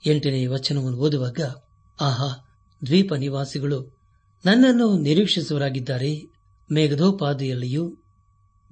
[0.06, 1.40] ಎಂಟನೇ ವಚನವನ್ನು ಓದುವಾಗ,
[2.00, 2.48] ಆಹಾ,
[2.86, 4.00] ದ್ವೀಪ ನಿವಾಸಿಗಳು,
[4.46, 6.26] ನನ್ನನ್ನು ನಿರೀಕ್ಷಿಸುವರಾಗಿದ್ದಾರೆ
[6.72, 7.96] ಮೇಘದೋಪಾದಿಯಲ್ಲಿಯೂ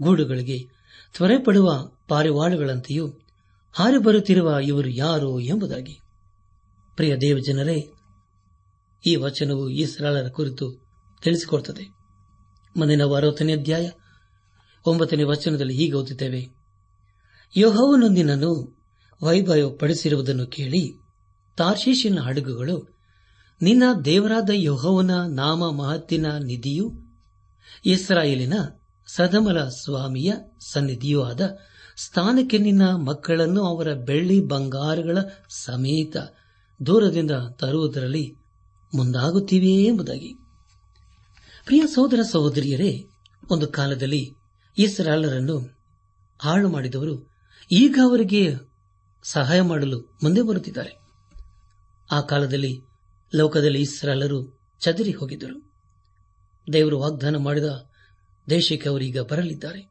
[0.02, 0.59] ಗೂಡುಗಳಿಗೆ
[1.14, 3.09] ತ್ವರೆಪಡುವ ಪಾರಿವಾಳುಗಳಂತೆಯೂ
[3.73, 6.00] ಹಾರಿ ಬರುತ್ತಿರುವ ಇವರು ಯಾರು ಎಂಬುದಾಗಿ.
[6.97, 7.90] ಪ್ರಿಯ ದೇವಜನರೇ,
[9.07, 10.90] ಈ ವಚನವು ಇಸ್ರಾಳರ ಕುರಿತು
[11.23, 11.88] ತಿಳಿಸಿಕೊಡುತ್ತದೆ.
[12.76, 13.90] ಮುಂದಿನ ಅರವತ್ತನೇ ಅಧ್ಯಾಯ,
[14.87, 16.58] ಒಂಬತ್ತನೇ ವಚನದಲ್ಲಿ ಹೀಗೆ ಓದುತ್ತೇವೆ.
[17.57, 18.78] ಯೋಹವನು ನಿನ್ನನ್ನು
[19.23, 20.93] ವೈಭವಪಡಿಸಿರುವುದನ್ನು ಕೇಳಿ
[21.57, 22.97] ತಾರ್ಶೀಶಿನ ಹಡಗುಗಳು,
[23.62, 26.93] ನಿನ್ನ ದೇವರಾದ ಯೋಹವನ ನಾಮ ಮಹತ್ತಿನ ನಿಧಿಯು,
[27.85, 28.55] ಇಸ್ರಾಯೇಲಿನ
[29.07, 30.33] ಸದಮಲ ಸ್ವಾಮಿಯ
[30.73, 31.59] ಸನ್ನಿಧಿಯೂ ಆದ
[31.97, 36.17] ಸ್ಥಾನಕ್ಕೆ ನಿನ್ನ ಮಕ್ಕಳನ್ನು ಅವರ ಬೆಳ್ಳಿ ಬಂಗಾರಗಳ ಸಮೇತ
[36.87, 38.37] ದೂರದಿಂದ ತರುವುದರಲ್ಲಿ
[38.95, 40.35] ಮುಂದಾಗುತ್ತಿವೆಯೇ ಎಂಬುದಾಗಿ.
[41.64, 43.05] ಪ್ರಿಯ ಸಹೋದರ ಸಹೋದರಿಯರೇ,
[43.50, 44.35] ಒಂದು ಕಾಲದಲ್ಲಿ
[44.78, 45.78] ಇಸ್ರಾಲರನ್ನು
[46.38, 47.38] ಹಾಳು ಮಾಡಿದವರು
[47.71, 48.55] ಈಗ ಅವರಿಗೆ
[49.23, 51.01] ಸಹಾಯ ಮಾಡಲು ಮುಂದೆ ಬರುತ್ತಿದ್ದಾರೆ.
[52.11, 52.83] ಆ ಕಾಲದಲ್ಲಿ
[53.35, 55.73] ಲೋಕದಲ್ಲಿ ಇಸ್ರಾಲರು ಚದರಿ ಹೋಗಿದ್ದರು.
[56.73, 57.65] ದೇವರು ವಾಗ್ದಾನ ಮಾಡಿದ
[58.51, 59.91] ದೇಶಕ್ಕೆ ಅವರೀಗ ಬರಲಿದ್ದಾರೆ.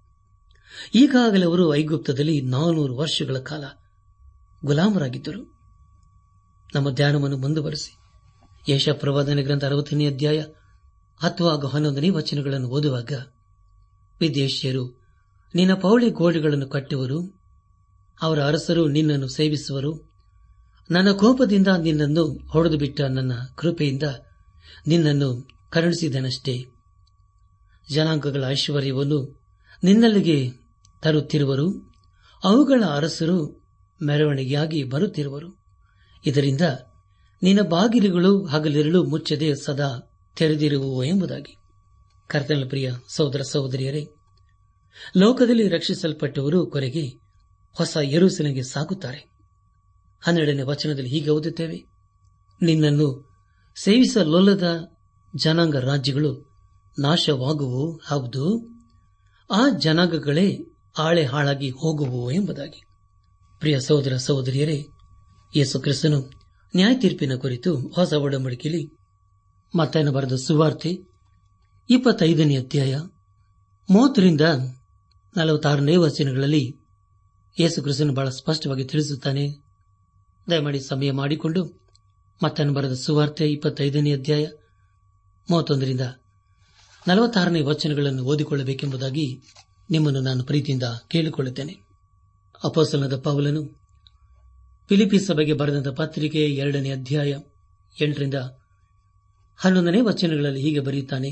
[0.95, 3.63] ಈಗಾಗಲೇ ಅವರು ಐಗುಪ್ತದಲ್ಲಿ ನಾನೂರು ವರ್ಷಗಳ ಕಾಲ
[4.65, 5.59] ಗುಲಾಮರಾಗಿದ್ದರು.
[6.75, 7.97] ನಮ್ಮ ಧ್ಯಾನವನ್ನು ಮುಂದುವರೆಸಿ.
[8.71, 10.45] ಯಶ ಪ್ರವಾದನ ಗ್ರಂಥ ಅರವತ್ತನೇ ಅಧ್ಯಾಯ
[11.21, 13.11] ಹಾಗೂ ಹನ್ನೊಂದನೇ ವಚನಗಳನ್ನು ಓದುವಾಗ
[14.19, 15.01] ವಿದೇಶಿಯರು,
[15.55, 17.36] ನಿನ್ನ ಪೌಳಿ ಗೋಡೆಗಳನ್ನು ಕಟ್ಟುವರು
[18.21, 20.11] ಅವರ ಅರಸರು ನಿನ್ನನ್ನು ಸೇವಿಸುವರು.
[20.91, 24.03] ನನ್ನ ಕೋಪದಿಂದ ನಿನ್ನನ್ನು ಹೊಡೆದು ಬಿಟ್ಟ ನನ್ನ ಕೃಪೆಯಿಂದ
[24.87, 26.65] ನಿನ್ನನ್ನು ಕರುಣಿಸಿದನಷ್ಟೇ.
[27.89, 29.41] ಜನಾಂಗಗಳ ಐಶ್ವರ್ಯವನ್ನು
[29.83, 30.51] ನಿನ್ನಲ್ಲಿಗೆ
[31.01, 31.93] ತರುತ್ತಿರುವರು.
[32.43, 33.67] ಅವುಗಳ ಅರಸರು
[34.03, 35.65] ಮೆರವಣಿಗೆಯಾಗಿ ಬರುತ್ತಿರುವರು.
[36.25, 36.61] ಇದರಿಂದ
[37.43, 41.57] ನಿನ್ನ ಬಾಗಿಲುಗಳು ಹಗಲಿರಲು ಮುಚ್ಚದೆ ಸದಾ ತೆರೆದಿರುವು ಎಂಬುದಾಗಿ.
[42.27, 44.07] ಕರ್ತನ ಪ್ರಿಯ ಸಹೋದರ ಸಹೋದರಿಯರೇ,
[45.17, 47.26] ಲೋಕದಲ್ಲಿ ರಕ್ಷಿಸಲ್ಪಟ್ಟವರು ಕೊನೆಗೆ
[47.77, 49.31] ಹೊಸ ಯರುಸಲಿಗೆ ಸಾಗುತ್ತಾರೆ.
[50.21, 51.85] ಹನ್ನೆರಡನೇ ವಚನದಲ್ಲಿ ಹೀಗೆ ಓದುತ್ತೇವೆ.
[52.61, 53.29] ನಿನ್ನನ್ನು
[53.83, 54.91] ಸೇವಿಸಲೊಲ್ಲದ
[55.35, 56.51] ಜನಾಂಗ ರಾಜ್ಯಗಳು
[56.99, 57.91] ನಾಶವಾಗುವು?
[57.95, 58.69] ಹೌದು.
[59.51, 60.57] ಆ ಜನಾಂಗಗಳೇ
[60.97, 62.81] ಆಳೆ ಹಾಳಾಗಿ ಹೋಗುವು ಎಂಬುದಾಗಿ.
[63.59, 64.85] ಪ್ರಿಯ ಸಹೋದರ ಸಹೋದರಿಯರೇ,
[65.55, 66.29] ಯೇಸು ಕ್ರಿಸ್ತನು
[66.75, 68.91] ನ್ಯಾಯ ತೀರ್ಪಿನ ಕುರಿತು ಹೊಸ ಒಡಂಬಡಿಕೆಯಲ್ಲಿ
[69.77, 70.89] ಮತ್ತೆನ ಬರೆದ ಸುವಾರ್ತೆ
[71.89, 72.97] ಇಪ್ಪತ್ತೈದನೇ ಅಧ್ಯಾಯ
[73.89, 74.41] ಮೂವತ್ತರಿಂದ
[75.37, 76.86] ನಲವತ್ತಾರನೇ ವಚನಗಳಲ್ಲಿ
[77.59, 79.49] ಯೇಸು ಕ್ರಿಸ್ತನು ಬಹಳ ಸ್ಪಷ್ಟವಾಗಿ ತಿಳಿಸುತ್ತಾನೆ.
[80.49, 81.81] ದಯಮಾಡಿ ಸಮಯ ಮಾಡಿಕೊಂಡು
[82.43, 84.47] ಮತ್ತನ್ನು ಬರೆದ ಸುವಾರ್ತೆ ಇಪ್ಪತ್ತೈದನೇ ಅಧ್ಯಾಯ
[85.51, 86.01] ಮೂವತ್ತೊಂದರಿಂದ
[87.07, 89.41] ನಲವತ್ತಾರನೇ ವಚನಗಳನ್ನು ಓದಿಕೊಳ್ಳಬೇಕೆಂಬುದಾಗಿ
[89.89, 91.75] ನಿಮ್ಮನ್ನು ನಾನು ಪ್ರೀತಿಯಿಂದ ಕೇಳಿಕೊಳ್ಳುತ್ತೇನೆ.
[92.63, 93.63] ಅಪೋಸಲದ ಪೌಲನು
[94.89, 97.37] ಫಿಲಿಪಿ ಸಭೆಗೆ ಬರೆದಂತಹ ಪತ್ರಿಕೆ ಎರಡನೇ ಅಧ್ಯಾಯ
[98.01, 98.33] ಎಂಟರಿಂದ
[99.57, 101.29] ಹನ್ನೊಂದನೇ ವಚನಗಳಲ್ಲಿ ಹೀಗೆ ಬರೆಯುತ್ತಾನೆ.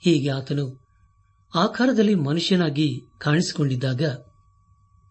[0.00, 0.86] ಹೀಗೆ ಆತನು
[1.54, 4.02] ಆಕಾರದಲ್ಲಿ ಮನುಷ್ಯನಾಗಿ ಕಾಣಿಸಿಕೊಂಡಿದ್ದಾಗ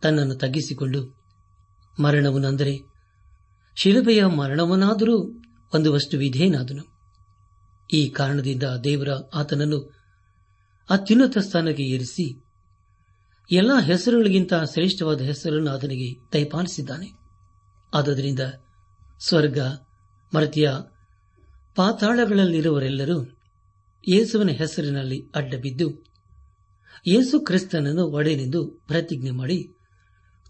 [0.06, 1.02] ತನ್ನನ್ನು ತಗ್ಗಿಸಿಕೊಂಡು
[1.98, 2.74] ಮರಣವನ್ನು ಅಂದರೆ
[3.78, 5.16] ಶಿಲುಬೆಯ ಮರಣವನ್ನಾದರೂ
[5.94, 6.84] ವಸ್ತು ವಿಧೇನಾದನು.
[7.90, 9.80] ಈ ಕಾರಣದಿಂದ ದೇವರ ಆತನನ್ನು
[10.90, 12.26] ಅತ್ಯುನ್ನತ ಸ್ಥಾನಕ್ಕೆ ಏರಿಸಿ
[13.50, 17.08] ಎಲ್ಲ ಹೆಸರುಗಳಿಗಿಂತ ಶ್ರೇಷ್ಠವಾದ ಹೆಸರನ್ನು ಆತನಿಗೆ ದಯಪಾಲಿಸಿದ್ದಾನೆ
[17.94, 18.44] ಆದ್ದರಿಂದ
[19.28, 19.60] ಸ್ವರ್ಗ,
[20.32, 20.70] ಮರತಿಯ,
[21.76, 23.18] ಪಾತಾಳಗಳಲ್ಲಿರುವರೆಲ್ಲರೂ
[24.04, 25.88] ಯೇಸುವಿನ ಹೆಸರಿನಲ್ಲಿ ಅಡ್ಡಬಿದ್ದು
[27.08, 29.58] ಯೇಸು ಕ್ರಿಸ್ತನನ್ನು ಒಡೆಯನೆಂದು ಪ್ರತಿಜ್ಞೆ ಮಾಡಿ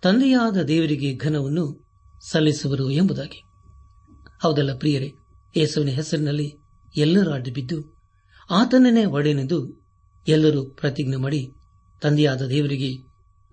[0.06, 1.86] ತಂದೆಯಾದ ದೇವರಿಗೆ ಘನವನ್ನು
[2.32, 3.44] ಸಲ್ಲಿಸುವರು ಎಂಬುದಾಗಿ.
[4.42, 5.12] ಹೌದಲ್ಲ ಪ್ರಿಯರೇ,
[5.58, 6.54] ಯೇಸುವಿನ ಹೆಸರಿನಲ್ಲಿ
[6.98, 7.98] ಎಲ್ಲರೂ ಅಡ್ಡಬಿದ್ದು
[8.50, 9.86] ಆತನನ್ನೇ ಒಡೆಯನೆಂದು
[10.28, 11.52] ಎಲ್ಲರೂ ಪ್ರತಿಜ್ಞೆ ಮಾಡಿ
[12.02, 12.98] ತಂದೆಯಾದ ದೇವರಿಗೆ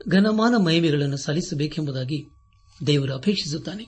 [0.08, 2.28] ಘನಮಾನ ಮಹಿಮೆಗಳನ್ನು ಸಲ್ಲಿಸಬೇಕೆಂಬುದಾಗಿ
[2.86, 3.86] ದೇವರು ಅಪೇಕ್ಷಿಸುತ್ತಾನೆ.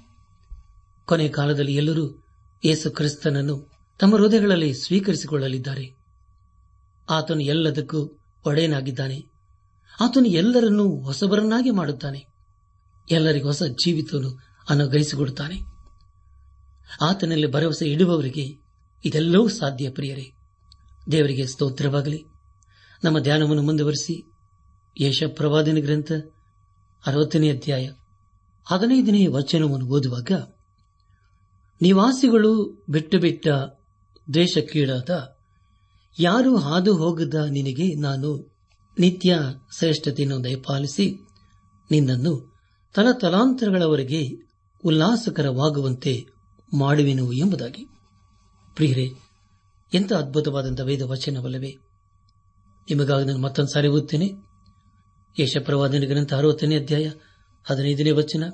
[1.05, 2.23] ಕೊನೆ ಕಾಲದಲ್ಲಿ ಎಲ್ಲರೂ
[2.65, 5.97] ಯೇಸು ಕ್ರಿಸ್ತನನ್ನು ತಮ್ಮ ಹೃದಯಗಳಲ್ಲಿ ಸ್ವೀಕರಿಸಿಕೊಳ್ಳಲಿದ್ದಾರೆ.
[7.11, 9.27] ಆತನು ಎಲ್ಲದಕ್ಕೂ ಒಡೆಯನಾಗಿದ್ದಾನೆ.
[10.01, 12.34] ಆತನು ಎಲ್ಲರನ್ನೂ ಹೊಸಬರನ್ನಾಗಿ ಮಾಡುತ್ತಾನೆ.
[13.11, 14.39] ಎಲ್ಲರಿಗೂ ಹೊಸ ಜೀವಿತವನ್ನು
[14.69, 15.57] ಅನುಗ್ರಹಿಸಿಕೊಡುತ್ತಾನೆ.
[17.03, 18.59] ಆತನಲ್ಲಿ ಭರವಸೆ ಇಡುವವರಿಗೆ
[19.05, 20.33] ಇದೆಲ್ಲವೂ ಸಾಧ್ಯ ಪ್ರಿಯರೇ.
[21.13, 22.25] ದೇವರಿಗೆ ಸ್ತೋತ್ರವಾಗಲಿ.
[23.05, 24.33] ನಮ್ಮ ಧ್ಯಾನವನ್ನು ಮುಂದುವರಿಸಿ
[25.01, 26.13] ಯಶ ಪ್ರವಾದನ ಗ್ರಂಥ
[27.07, 27.91] ಅರವತ್ತನೇ ಅಧ್ಯಾಯ
[28.65, 30.31] ಹದಿನೈದನೇ ವಚನವನ್ನು ಓದುವಾಗ,
[31.83, 33.49] ನಿವಾಸಿಗಳು ಬಿಟ್ಟು ಬಿಟ್ಟ
[34.33, 35.37] ದ್ವೇಷಕ್ಕೀಡಾದ
[36.19, 38.57] ಯಾರು ಹಾದು ಹೋಗದ ನಿನಗೆ ನಾನು
[38.99, 39.39] ನಿತ್ಯ
[39.79, 41.27] ಶ್ರೇಷ್ಠತೆಯನ್ನು ದಯಪಾಲಿಸಿ
[41.91, 42.54] ನಿನ್ನನ್ನು
[42.95, 44.29] ತಲತಲಾಂತರಗಳವರೆಗೆ
[44.85, 46.27] ಉಲ್ಲಾಸಕರವಾಗುವಂತೆ
[46.75, 47.87] ಮಾಡುವೆನು ಎಂಬುದಾಗಿ.
[48.75, 49.09] ಪ್ರಿಯರೇ,
[49.95, 51.75] ಎಂಥ ಅದ್ಭುತವಾದಂಥ ವೇದ ವಚನವಲ್ಲವೇ.
[52.91, 54.31] ನಿಮಗಾಗಿ ನಾನು ಮತ್ತೊಂದು ಸಾರಿ ಓದ್ತೇನೆ
[55.39, 57.11] ಯಶಪ್ರವಾದನ ಗ್ರಂಥ ಅರವತ್ತನೇ ಅಧ್ಯಾಯ
[57.65, 58.45] ಹದಿನೈದನೇ ವಚನ.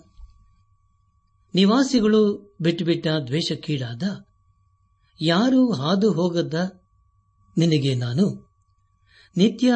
[1.55, 4.03] ನಿವಾಸಿಗಳು ಬಿಟ್ಟು ಬಿಟ್ಟ ದ್ವೇಷಕ್ಕೀಡಾದ,
[5.21, 6.55] ಯಾರು ಹಾದು ಹೋಗದ್ದ
[7.59, 8.51] ನಿನಗೆ ನಾನು
[9.37, 9.73] ನಿತ್ಯ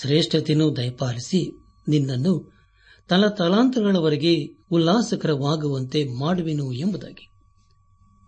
[0.00, 1.52] ಶ್ರೇಷ್ಠತೆಯನ್ನು ದಯಪಾಲಿಸಿ
[1.88, 2.55] ನಿನ್ನನ್ನು
[3.08, 7.28] ತಲತಲಾಂತರಗಳವರೆಗೆ ಉಲ್ಲಾಸಕರವಾಗುವಂತೆ ಮಾಡುವೆನು ಎಂಬುದಾಗಿ.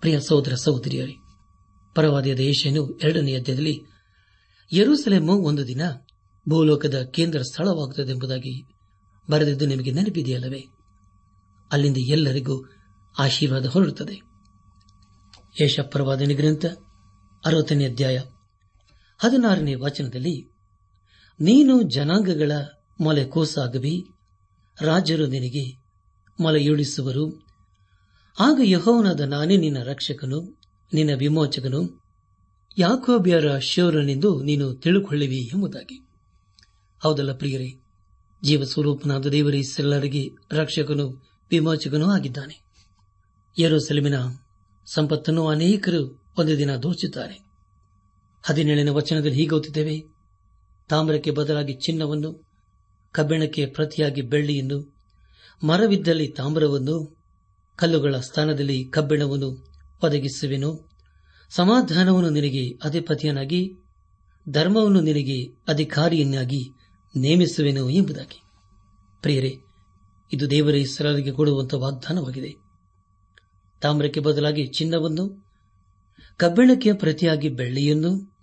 [0.00, 1.12] ಪ್ರಿಯ ಸಹೋದರ ಸಹೋದರಿಯರೇ
[1.94, 3.82] ಪರವಾದಿಯ ದೇಶನು ಎರಡನೇ ಅಧ್ಯಾಯದಲ್ಲಿ
[4.72, 5.80] ಯರೂಸಲೇಮು ಒಂದು ದಿನ
[6.48, 8.66] ಭೂಲೋಕದ ಕೇಂದ್ರ ಸ್ಥಳವಾಗುತ್ತದೆ ಎಂಬುದಾಗಿ
[9.30, 10.64] ಬರೆದಿದ್ದು ನಿಮಗೆ ನೆನಪಿದೆಯಲ್ಲವೇ?
[11.72, 12.64] ಅಲ್ಲಿಂದ ಎಲ್ಲರಿಗೂ
[13.18, 14.22] ಆಶೀರ್ವಾದ ಹೊರಡುತ್ತದೆ.
[15.60, 16.64] ಯಶಪ್ರವಾದನೆ ಗ್ರಂಥ
[17.46, 18.18] ಅರವತ್ತನೇ ಅಧ್ಯಾಯ
[19.18, 20.42] ಹದಿನಾರನೇ ವಚನದಲ್ಲಿ,
[21.40, 22.52] ನೀನು ಜನಾಂಗಗಳ
[23.00, 24.06] ಮೊಲೆ ಕೋಸಾಗುವಿ
[24.80, 25.78] ರಾಜರು ನಿನಗೆ
[26.40, 27.48] ಮೊಲೆಯುಳಿಸುವರು
[28.40, 30.60] ಆಗ ಯಹೋವನಾದ ನಾನೇ ನಿನ್ನ ರಕ್ಷಕನು,
[30.94, 32.02] ನಿನ್ನ ವಿಮೋಚಕನು.
[32.78, 36.08] ಯಾಕೋಬ್ಯರ ಶೌರನೆಂದು ನೀನು ತಿಳುಕೊಳ್ಳುವಿ ಎಂಬುದಾಗಿ.
[37.02, 37.80] ಹೌದಲ್ಲ ಪ್ರಿಯರೇ
[38.44, 42.62] ಜೀವ ಸ್ವರೂಪನಾದ ದೇವರೇ ಸೆಲ್ಲರಿಗೆ ರಕ್ಷಕನು ವಿಮೋಚಕನೂ ಆಗಿದ್ದಾನೆ.
[43.58, 44.14] ಯರೋಸೆಲಮಿನ
[44.86, 47.38] ಸಂಪತ್ತನ್ನು ಅನೇಕರು ಒಂದು ದಿನ ದೋಚುತ್ತಾರೆ.
[48.42, 50.04] ಹದಿನೇಳನೇ ವಚನದಲ್ಲಿ ಹೀಗೆ ಓದುತ್ತೇವೆ,
[50.88, 52.47] ತಾಮ್ರಕ್ಕೆ ಬದಲಾಗಿ ಚಿನ್ನವನ್ನು
[53.12, 54.98] ಕಬ್ಬಿಣಕ್ಕೆ ಪ್ರತಿಯಾಗಿ ಬೆಳ್ಳಿಯನ್ನು
[55.66, 57.16] ಮರವಿದ್ದಲ್ಲಿ ತಾಮ್ರವನ್ನು,
[57.76, 59.66] ಕಲ್ಲುಗಳ ಸ್ಥಾನದಲ್ಲಿ ಕಬ್ಬಿಣವನ್ನು
[60.04, 60.90] ಒದಗಿಸುವೆನು.
[61.50, 63.74] ಸಮಾಧಾನವನ್ನು ನಿನಗೆ ಅಧಿಪತಿಯನಾಗಿ,
[64.48, 66.70] ಧರ್ಮವನ್ನು ನಿನಗೆ ಅಧಿಕಾರಿಯನ್ನಾಗಿ
[67.16, 68.42] ನೇಮಿಸುವೆನು ಎಂಬುದಾಗಿ.
[69.22, 69.54] ಪ್ರಿಯರೇ,
[70.32, 72.54] ಇದು ದೇವರ ಇಸ್ರಾಲಿಗೆ ಕೊಡುವಂತಹ ವಾಗ್ದಾನವಾಗಿದೆ.
[73.80, 75.48] ತಾಮ್ರಕ್ಕೆ ಬದಲಾಗಿ ಚಿನ್ನವನ್ನು,
[76.36, 78.38] ಕಬ್ಬಿಣಕ್ಕೆ ಪ್ರತಿಯಾಗಿ ಬೆಳ್ಳಿಯನ್ನು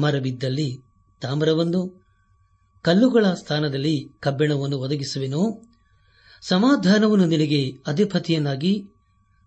[0.00, 0.78] ಮರಬಿದ್ದಲ್ಲಿ
[1.20, 1.97] ತಾಮ್ರವನ್ನು
[2.82, 5.68] ಕಲ್ಲುಗಳ ಸ್ಥಾನದಲ್ಲಿ ಕಬ್ಬಿಣವನ್ನು ಒದಗಿಸುವೆನು.
[6.40, 8.90] ಸಮಾಧಾನವನ್ನು ನಿನಗೆ ಅಧಿಪತಿಯನ್ನಾಗಿ,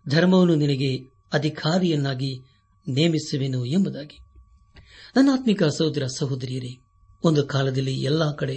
[0.09, 2.43] ಧರ್ಮವನ್ನು ನಿನಗೆ ಅಧಿಕಾರಿಯನ್ನಾಗಿ
[2.87, 4.19] ನೇಮಿಸುವೆನು ಎಂಬುದಾಗಿ.
[5.15, 6.79] ನನ್ನ ಆತ್ಮಿಕ ಸಹೋದರ ಸಹೋದರಿಯರೇ,
[7.23, 8.55] ಒಂದು ಕಾಲದಲ್ಲಿ ಎಲ್ಲಾ ಕಡೆ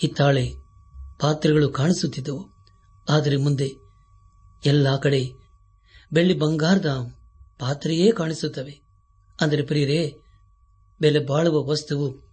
[0.00, 0.52] ಹಿತ್ತಾಳೆ
[1.20, 2.48] ಪಾತ್ರೆಗಳು ಕಾಣಿಸುತ್ತಿದ್ದವು.
[3.08, 3.72] ಆದರೆ ಮುಂದೆ
[4.66, 5.32] ಎಲ್ಲಾ ಕಡೆ
[6.12, 7.14] ಬೆಳ್ಳಿ ಬಂಗಾರದ
[7.58, 8.80] ಪಾತ್ರೆಯೇ ಕಾಣಿಸುತ್ತವೆ.
[9.40, 10.16] ಅಂದರೆ ಪ್ರಿಯರೇ,
[11.00, 12.27] ಬೆಲೆ ಬಾಳುವ ವಸ್ತುವು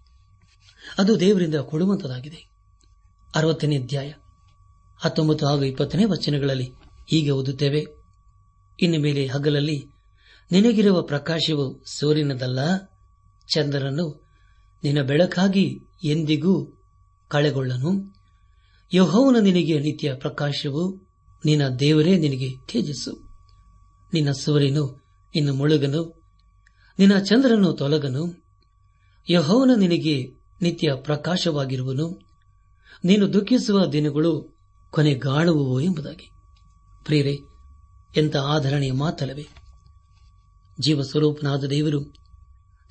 [0.98, 2.50] ಅದು ದೇವರಿಂದ ಕೊಡುವಂತದಾಗಿದೆ.
[3.36, 4.14] ಅರವತ್ತನೇ ಅಧ್ಯಾಯ.
[4.98, 6.74] ಹತ್ತೊಂಬತ್ತು ಹಾಗೂ ಇಪ್ಪತ್ತನೇ ವಚನಗಳಲ್ಲಿ
[7.08, 7.86] ಹೀಗೆ ಓದುತ್ತೇವೆ.
[8.80, 9.88] ಇನ್ನು ಮೇಲೆ ಹಗಲಲ್ಲಿ,
[10.52, 12.78] ನಿನಗಿರುವ ಪ್ರಕಾಶವು ಸೂರ್ಯನದಲ್ಲ
[13.54, 14.26] ಚಂದ್ರನು
[14.84, 16.82] ನಿನ್ನ ಬೆಳಕಾಗಿ ಎಂದಿಗೂ
[17.28, 18.16] ಕಳೆಗೊಳ್ಳನು.
[18.94, 21.08] ಯಹೋವನ ನಿನಗೆ ನಿತ್ಯ ಪ್ರಕಾಶವು,
[21.46, 23.30] ನಿನ್ನ ದೇವರೇ ನಿನಗೆ ತೇಜಸ್ಸು.
[24.14, 25.04] ನಿನ್ನ ಸೂರ್ಯನು
[25.36, 26.22] ಇನ್ನು ಮುಳುಗನು,
[27.00, 28.44] ನಿನ್ನ ಚಂದ್ರನು ತೊಲಗನು.
[29.30, 32.20] ಯಹೋವನ ನಿನಗೆ ನಿತ್ಯ ಪ್ರಕಾಶವಾಗಿರುವನು.
[33.04, 34.58] ನೀನು ದುಃಖಿಸುವ ದಿನಗಳು
[34.92, 36.32] ಕೊನೆಗಾಣುವುವು ಎಂಬುದಾಗಿ.
[37.06, 37.38] ಪ್ರೇರೆ
[38.18, 39.48] ಎಂಥ ಆಧರಣೆಯ ಮಾತಲ್ಲವೇ.
[40.80, 42.14] ಜೀವ ಸ್ವರೂಪನಾದ ದೇವರು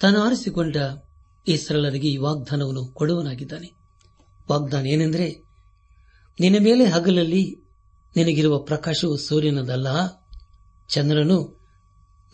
[0.00, 0.76] ತಾನು ಆರಿಸಿಕೊಂಡ
[1.48, 3.72] ಇಸ್ರಲರಿಗೆ ಈ ವಾಗ್ದಾನವನ್ನು ಕೊಡುವನಾಗಿದ್ದಾನೆ.
[4.50, 5.42] ವಾಗ್ದಾನ ಏನೆಂದರೆ,
[6.40, 7.64] ನಿನ್ನ ಮೇಲೆ ಹಗಲಲ್ಲಿ
[8.16, 9.86] ನಿನಗಿರುವ ಪ್ರಕಾಶವು ಸೂರ್ಯನದಲ್ಲ.
[10.88, 11.60] ಚಂದ್ರನು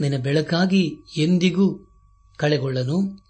[0.00, 1.88] ನಿನ್ನ ಬೆಳಕಾಗಿ ಎಂದಿಗೂ
[2.36, 3.29] ಕಳೆಗೊಳ್ಳನು.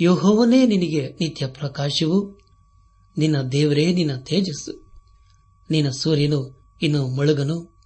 [0.00, 2.38] ಯೋಹೋವನೇ ನಿನಗೆ ನಿತ್ಯ ಪ್ರಕಾಶವು.
[3.18, 4.90] ನಿನ್ನ ದೇವರೇ, ನಿನ್ನ ತೇಜಸ್ಸು.
[5.70, 7.78] ನಿನ್ನ ಸೂರ್ಯನು ಇನ್ನು ಮುಳುಗನು.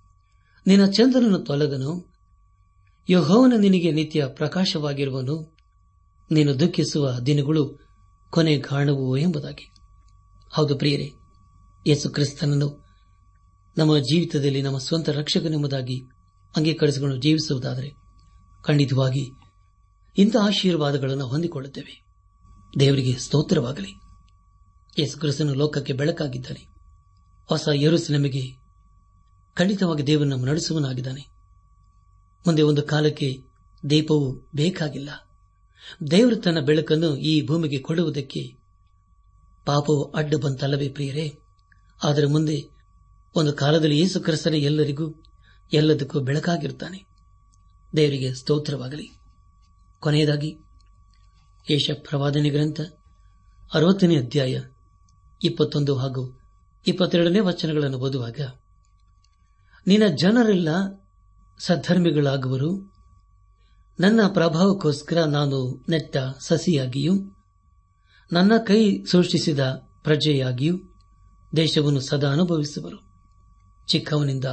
[0.66, 2.12] ನಿನ್ನ ಚಂದ್ರನು ತೊಲಗನು.
[3.10, 5.56] ಯಹೋವನ ನಿನಗೆ ನಿತ್ಯ ಪ್ರಕಾಶವಾಗಿರುವನು.
[6.30, 7.78] ನೀನು ದುಃಖಿಸುವ ದಿನಗಳು
[8.30, 9.72] ಕೊನೆ ಕಾಣುವು ಎಂಬುದಾಗಿ.
[10.52, 11.10] ಹೌದು ಪ್ರಿಯರೇ,
[11.86, 12.84] ಯೇಸು ಕ್ರಿಸ್ತನನ್ನು
[13.78, 16.08] ನಮ್ಮ ಜೀವಿತದಲ್ಲಿ ನಮ್ಮ ಸ್ವಂತ ರಕ್ಷಕನೆಂಬುದಾಗಿ
[16.56, 17.94] ಅಂಗೀಕರಿಸಿಕೊಂಡು ಜೀವಿಸುವುದಾದರೆ
[18.62, 19.30] ಖಂಡಿತವಾಗಿ
[20.18, 22.01] ಇಂಥ ಆಶೀರ್ವಾದಗಳನ್ನು ಹೊಂದಿಕೊಳ್ಳುತ್ತೇವೆ.
[22.80, 24.00] ದೇವರಿಗೆ ಸ್ತೋತ್ರವಾಗಲಿ.
[24.98, 26.68] ಯೇಸು ಕ್ರಿಸ್ತನು ಲೋಕಕ್ಕೆ ಬೆಳಕಾಗಿದ್ದಾನೆ.
[27.46, 27.68] ಹೊಸ
[28.10, 28.56] ನಮಗೆ
[29.54, 31.26] ಖಂಡಿತವಾಗಿ ದೇವರನ್ನು ನಡೆಸುವನಾಗಿದ್ದಾನೆ
[32.46, 33.44] ಮುಂದೆ ಒಂದು ಕಾಲಕ್ಕೆ
[33.90, 35.10] ದೀಪವು ಬೇಕಾಗಿಲ್ಲ.
[36.10, 38.56] ದೇವರು ತನ್ನ ಬೆಳಕನ್ನು ಈ ಭೂಮಿಗೆ ಕೊಡುವುದಕ್ಕೆ
[39.64, 41.38] ಪಾಪವು ಅಡ್ಡ ಬಂತಲ್ಲವೇ ಪ್ರಿಯರೇ?
[42.04, 42.68] ಆದರೆ ಮುಂದೆ
[43.34, 45.22] ಒಂದು ಕಾಲದಲ್ಲಿ ಯೇಸು ಕ್ರಿಸ್ತನೇ ಎಲ್ಲರಿಗೂ,
[45.72, 47.06] ಎಲ್ಲದಕ್ಕೂ ಬೆಳಕಾಗಿರುತ್ತಾನೆ.
[47.96, 49.10] ದೇವರಿಗೆ ಸ್ತೋತ್ರವಾಗಲಿ.
[50.00, 50.58] ಕೊನೆಯದಾಗಿ
[51.70, 52.80] ಯೇಷ ಪ್ರವಾದನೆ ಗ್ರಂಥ,
[53.74, 54.60] ಅರವತ್ತನೇ ಅಧ್ಯಾಯ,
[55.44, 56.40] ಇಪ್ಪತ್ತೊಂದು ಹಾಗೂ
[56.86, 58.40] ಇಪ್ಪತ್ತೆರಡನೇ ವಚನಗಳನ್ನು ಓದುವಾಗ,
[59.86, 60.68] ನಿನ್ನ ಜನರೆಲ್ಲ
[61.58, 62.92] ಸದ್ಧರ್ಮಿಗಳಾಗುವರು.
[64.00, 67.12] ನನ್ನ ಪ್ರಭಾವಕ್ಕೋಸ್ಕರ ನಾನು ನೆಟ್ಟ ಸಸಿಯಾಗಿಯೂ,
[68.32, 69.60] ನನ್ನ ಕೈ ಸೃಷ್ಟಿಸಿದ
[70.02, 70.78] ಪ್ರಜೆಯಾಗಿಯೂ
[71.56, 72.98] ದೇಶವನ್ನು ಸದಾ ಅನುಭವಿಸುವರು.
[73.88, 74.44] ಚಿಕ್ಕವನಿಂದ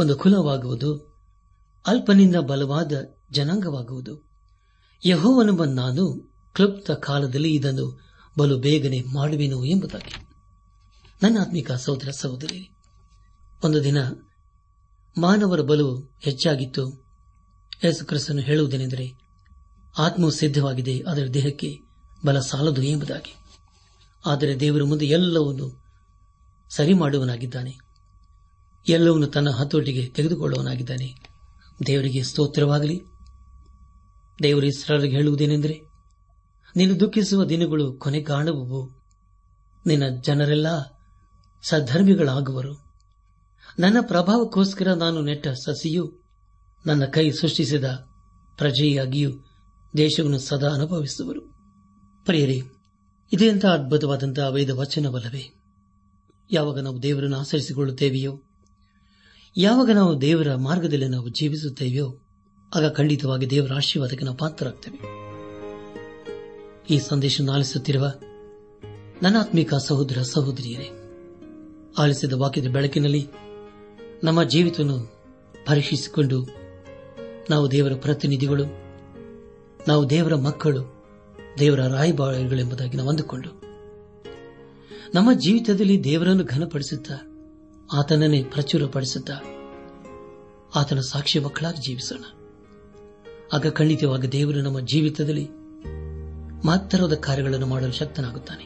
[0.00, 1.16] ಒಂದು ಕುಲವಾಗುವುದು,
[1.86, 2.92] ಅಲ್ಪನಿಂದ ಬಲವಾದ
[3.30, 4.25] ಜನಾಂಗವಾಗುವುದು.
[5.04, 8.00] ಯಹೋವನೆಂಬ ನಾನು ಕ್ಲುಪ್ತ ಕಾಲದಲ್ಲಿ ಇದನ್ನು
[8.38, 10.26] ಬಲು ಬೇಗನೆ ಮಾಡುವೆನು ಎಂಬುದಾಗಿ.
[11.22, 12.70] ನನ್ನ ಆತ್ಮಿಕ ಸಹೋದರ ಸಹೋದರಿ,
[13.64, 13.96] ಒಂದು ದಿನ
[15.18, 17.04] ಮಾನವರ ಬಲು ಹೆಚ್ಚಾಗಿತ್ತು.
[17.84, 19.14] ಯೇಸುಕ್ರಿಸ್ತನು ಹೇಳುವುದೇನೆಂದರೆ,
[19.98, 21.80] ಆತ್ಮವು ಸಿದ್ಧವಾಗಿದೆ ಅದರ ದೇಹಕ್ಕೆ
[22.26, 23.34] ಬಲ ಸಾಲದು ಎಂಬುದಾಗಿ.
[24.26, 25.84] ಆದರೆ ದೇವರ ಮುಂದೆ ಎಲ್ಲವನ್ನು
[26.70, 27.78] ಸರಿ ಮಾಡುವನಾಗಿದ್ದಾನೆ.
[28.88, 31.14] ಎಲ್ಲವನ್ನು ತನ್ನ ಹತೋಟಿಗೆ ತೆಗೆದುಕೊಳ್ಳುವನಾಗಿದ್ದಾನೆ.
[31.86, 33.02] ದೇವರಿಗೆ ಸ್ತೋತ್ರವಾಗಲಿ
[34.42, 35.80] ದೇವರು ಇಸ್ರಾರಿಗೆ ಹೇಳುವುದೇನೆಂದರೆ,
[36.76, 39.02] ನೀನು ದುಃಖಿಸುವ ದಿನಗಳು ಕೊನೆ ಕಾಣುವವು.
[39.86, 40.66] ನಿನ್ನ ಜನರೆಲ್ಲ
[41.62, 42.86] ಸದ್ಧರ್ಮಿಗಳಾಗುವರು.
[43.78, 46.20] ನನ್ನ ಪ್ರಭಾವಕ್ಕೋಸ್ಕರ ನಾನು ನೆಟ್ಟ ಸಸಿಯು,
[46.86, 47.84] ನನ್ನ ಕೈ ಸೃಷ್ಟಿಸಿದ
[48.58, 49.30] ಪ್ರಜೆಯಾಗಿಯೂ
[49.96, 51.40] ದೇಶವನ್ನು ಸದಾ ಅನುಭವಿಸುವರು.
[52.24, 52.62] ಪ್ರಿಯರೇ
[53.32, 55.54] ಇದೆಂಥ ಅದ್ಭುತವಾದಂತಹ ವೇದ ವಚನವಲ್ಲವೇ
[56.50, 58.42] ಯಾವಾಗ ನಾವು ದೇವರನ್ನು ಆಚರಿಸಿಕೊಳ್ಳುತ್ತೇವೆಯೋ
[59.56, 62.25] ಯಾವಾಗ ನಾವು ದೇವರ ಮಾರ್ಗದಲ್ಲಿ ನಾವು ಜೀವಿಸುತ್ತೇವೆಯೋ?
[62.74, 64.98] ಆಗ ಖಂಡಿತವಾಗಿ ದೇವರ ಆಶೀರ್ವಾದಕ್ಕೆ ನಾವು ಪಾತ್ರರಾಗ್ತೇವೆ.
[66.90, 68.12] ಈ ಸಂದೇಶ ಆಲಿಸುತ್ತಿರುವ
[69.22, 70.88] ನನಾತ್ಮಿಕ ಸಹೋದರ ಸಹೋದರಿಯರೇ,
[71.98, 73.28] ಆಲಿಸಿದ ವಾಕ್ಯದ ಬೆಳಕಿನಲ್ಲಿ
[74.24, 74.98] ನಮ್ಮ ಜೀವಿತವನ್ನು
[75.66, 76.48] ಪರೀಕ್ಷಿಸಿಕೊಂಡು
[77.50, 78.64] ನಾವು ದೇವರ ಪ್ರತಿನಿಧಿಗಳು,
[79.88, 80.82] ನಾವು ದೇವರ ಮಕ್ಕಳು,
[81.58, 83.62] ದೇವರ ರಾಯಭಾರಿಗಳೆಂಬುದಾಗಿ ನಾವು ಅಂದುಕೊಂಡು
[85.14, 87.16] ನಮ್ಮ ಜೀವಿತದಲ್ಲಿ ದೇವರನ್ನು ಘನಪಡಿಸುತ್ತಾ
[87.92, 89.34] ಆತನನ್ನೇ ಪ್ರಚುರಪಡಿಸುತ್ತಾ
[90.74, 92.35] ಆತನ ಸಾಕ್ಷಿ ಮಕ್ಕಳಾಗಿ ಜೀವಿಸೋಣ.
[93.52, 95.48] ಆಗ ಖಂಡಿತವಾಗಿ ದೇವರು ನಮ್ಮ ಜೀವಿತದಲ್ಲಿ
[96.66, 98.64] ಮಹತ್ತರವಾದ ಕಾರ್ಯಗಳನ್ನು ಮಾಡಲು ಶಕ್ತನಾಗುತ್ತಾನೆ.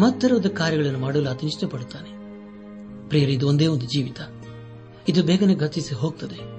[0.00, 2.10] ಮಹತ್ತರವಾದ ಕಾರ್ಯಗಳನ್ನು ಮಾಡಲು ಆತನ ಇಷ್ಟಪಡುತ್ತಾನೆ.
[3.08, 4.20] ಪ್ರಿಯರಿ, ಇದು ಒಂದೇ ಒಂದು ಜೀವಿತ.
[5.08, 6.56] ಇದು ಬೇಗನೆ ಗತಿಸಿ ಹೋಗ್ತದೆ.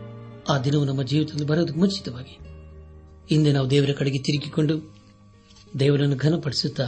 [0.49, 2.39] ಆ ದಿನವು ನಮ್ಮ ಜೀವಿತದಲ್ಲಿ ಬರೋದಕ್ಕೆ ಮುಂಚಿತವಾಗಿ.
[3.29, 4.95] ಹಿಂದೆ ನಾವು ದೇವರ ಕಡೆಗೆ ತಿರುಗಿಕೊಂಡು
[5.79, 6.83] ದೇವರನ್ನು ಘನಪಡಿಸುತ್ತಾ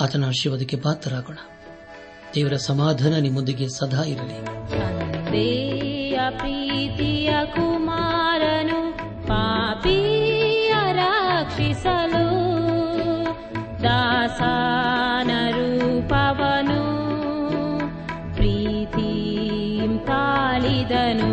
[0.00, 1.36] ಆತನ ಆಶೀರ್ವಾದಕ್ಕೆ ಪಾತ್ರರಾಗೋಣ.
[2.34, 4.44] ದೇವರ ಸಮಾಧಾನ ನಿಮ್ಮೊಂದಿಗೆ ಸದಾ ಇರಲಿ.
[6.38, 7.30] ಪ್ರೀತಿಯ
[9.28, 12.26] ಪಾಪಿಯ ರಕ್ಷಿಸಲು
[13.82, 16.82] ದಾಸನ ರೂಪವನು
[18.34, 19.10] ಪ್ರೀತಿ
[20.06, 21.32] ತಾಳಿದನು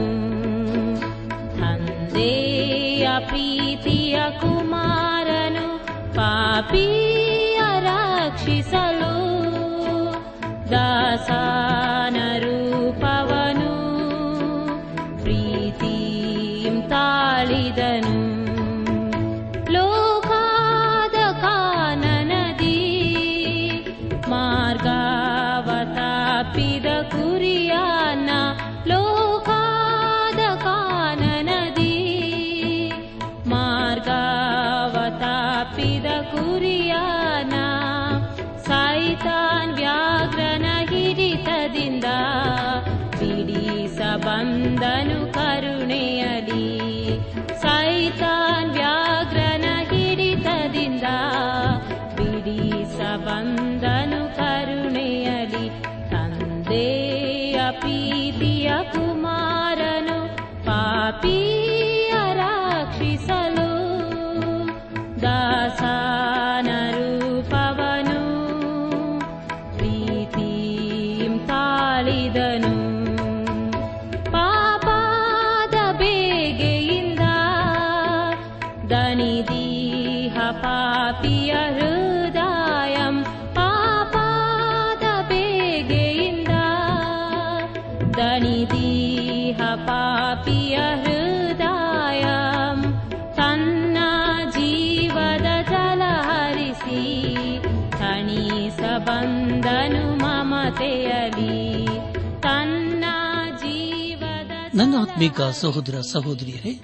[105.21, 106.81] ಆತ್ಮಿಕ ಸಹೋದರ ಸಹೋದರಿಯರೇ,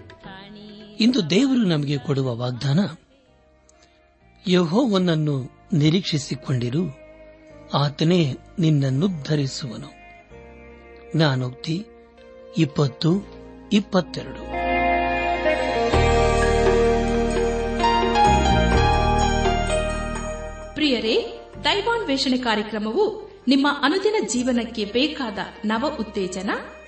[1.00, 2.80] ಇಂದು ದೇವರು ನಮಗೆ ಕೊಡುವ ವಾಗ್ದಾನ,
[4.48, 6.98] ಯಹೋವನನ್ನು ನಿರೀಕ್ಷಿಸಿಕೊಂಡಿರು,
[7.74, 9.88] ಆತನೇ ನಿನ್ನನ್ನು ಧರಿಸುವನು.
[11.16, 11.86] ಜ್ಞಾನೋಕ್ತಿ
[12.58, 13.26] ಇಪ್ಪತ್ತು
[13.74, 14.44] ಇಪ್ಪತ್ತೆರಡು.
[20.76, 26.50] ಪ್ರಿಯರೇ, ದೈವಾನ್ವೇಷಣೆ ಕಾರ್ಯಕ್ರಮವು ನಿಮ್ಮ ಅನುದಿನ ಜೀವನಕ್ಕೆ ಬೇಕಾದ ನವ ಉತ್ತೇಜನ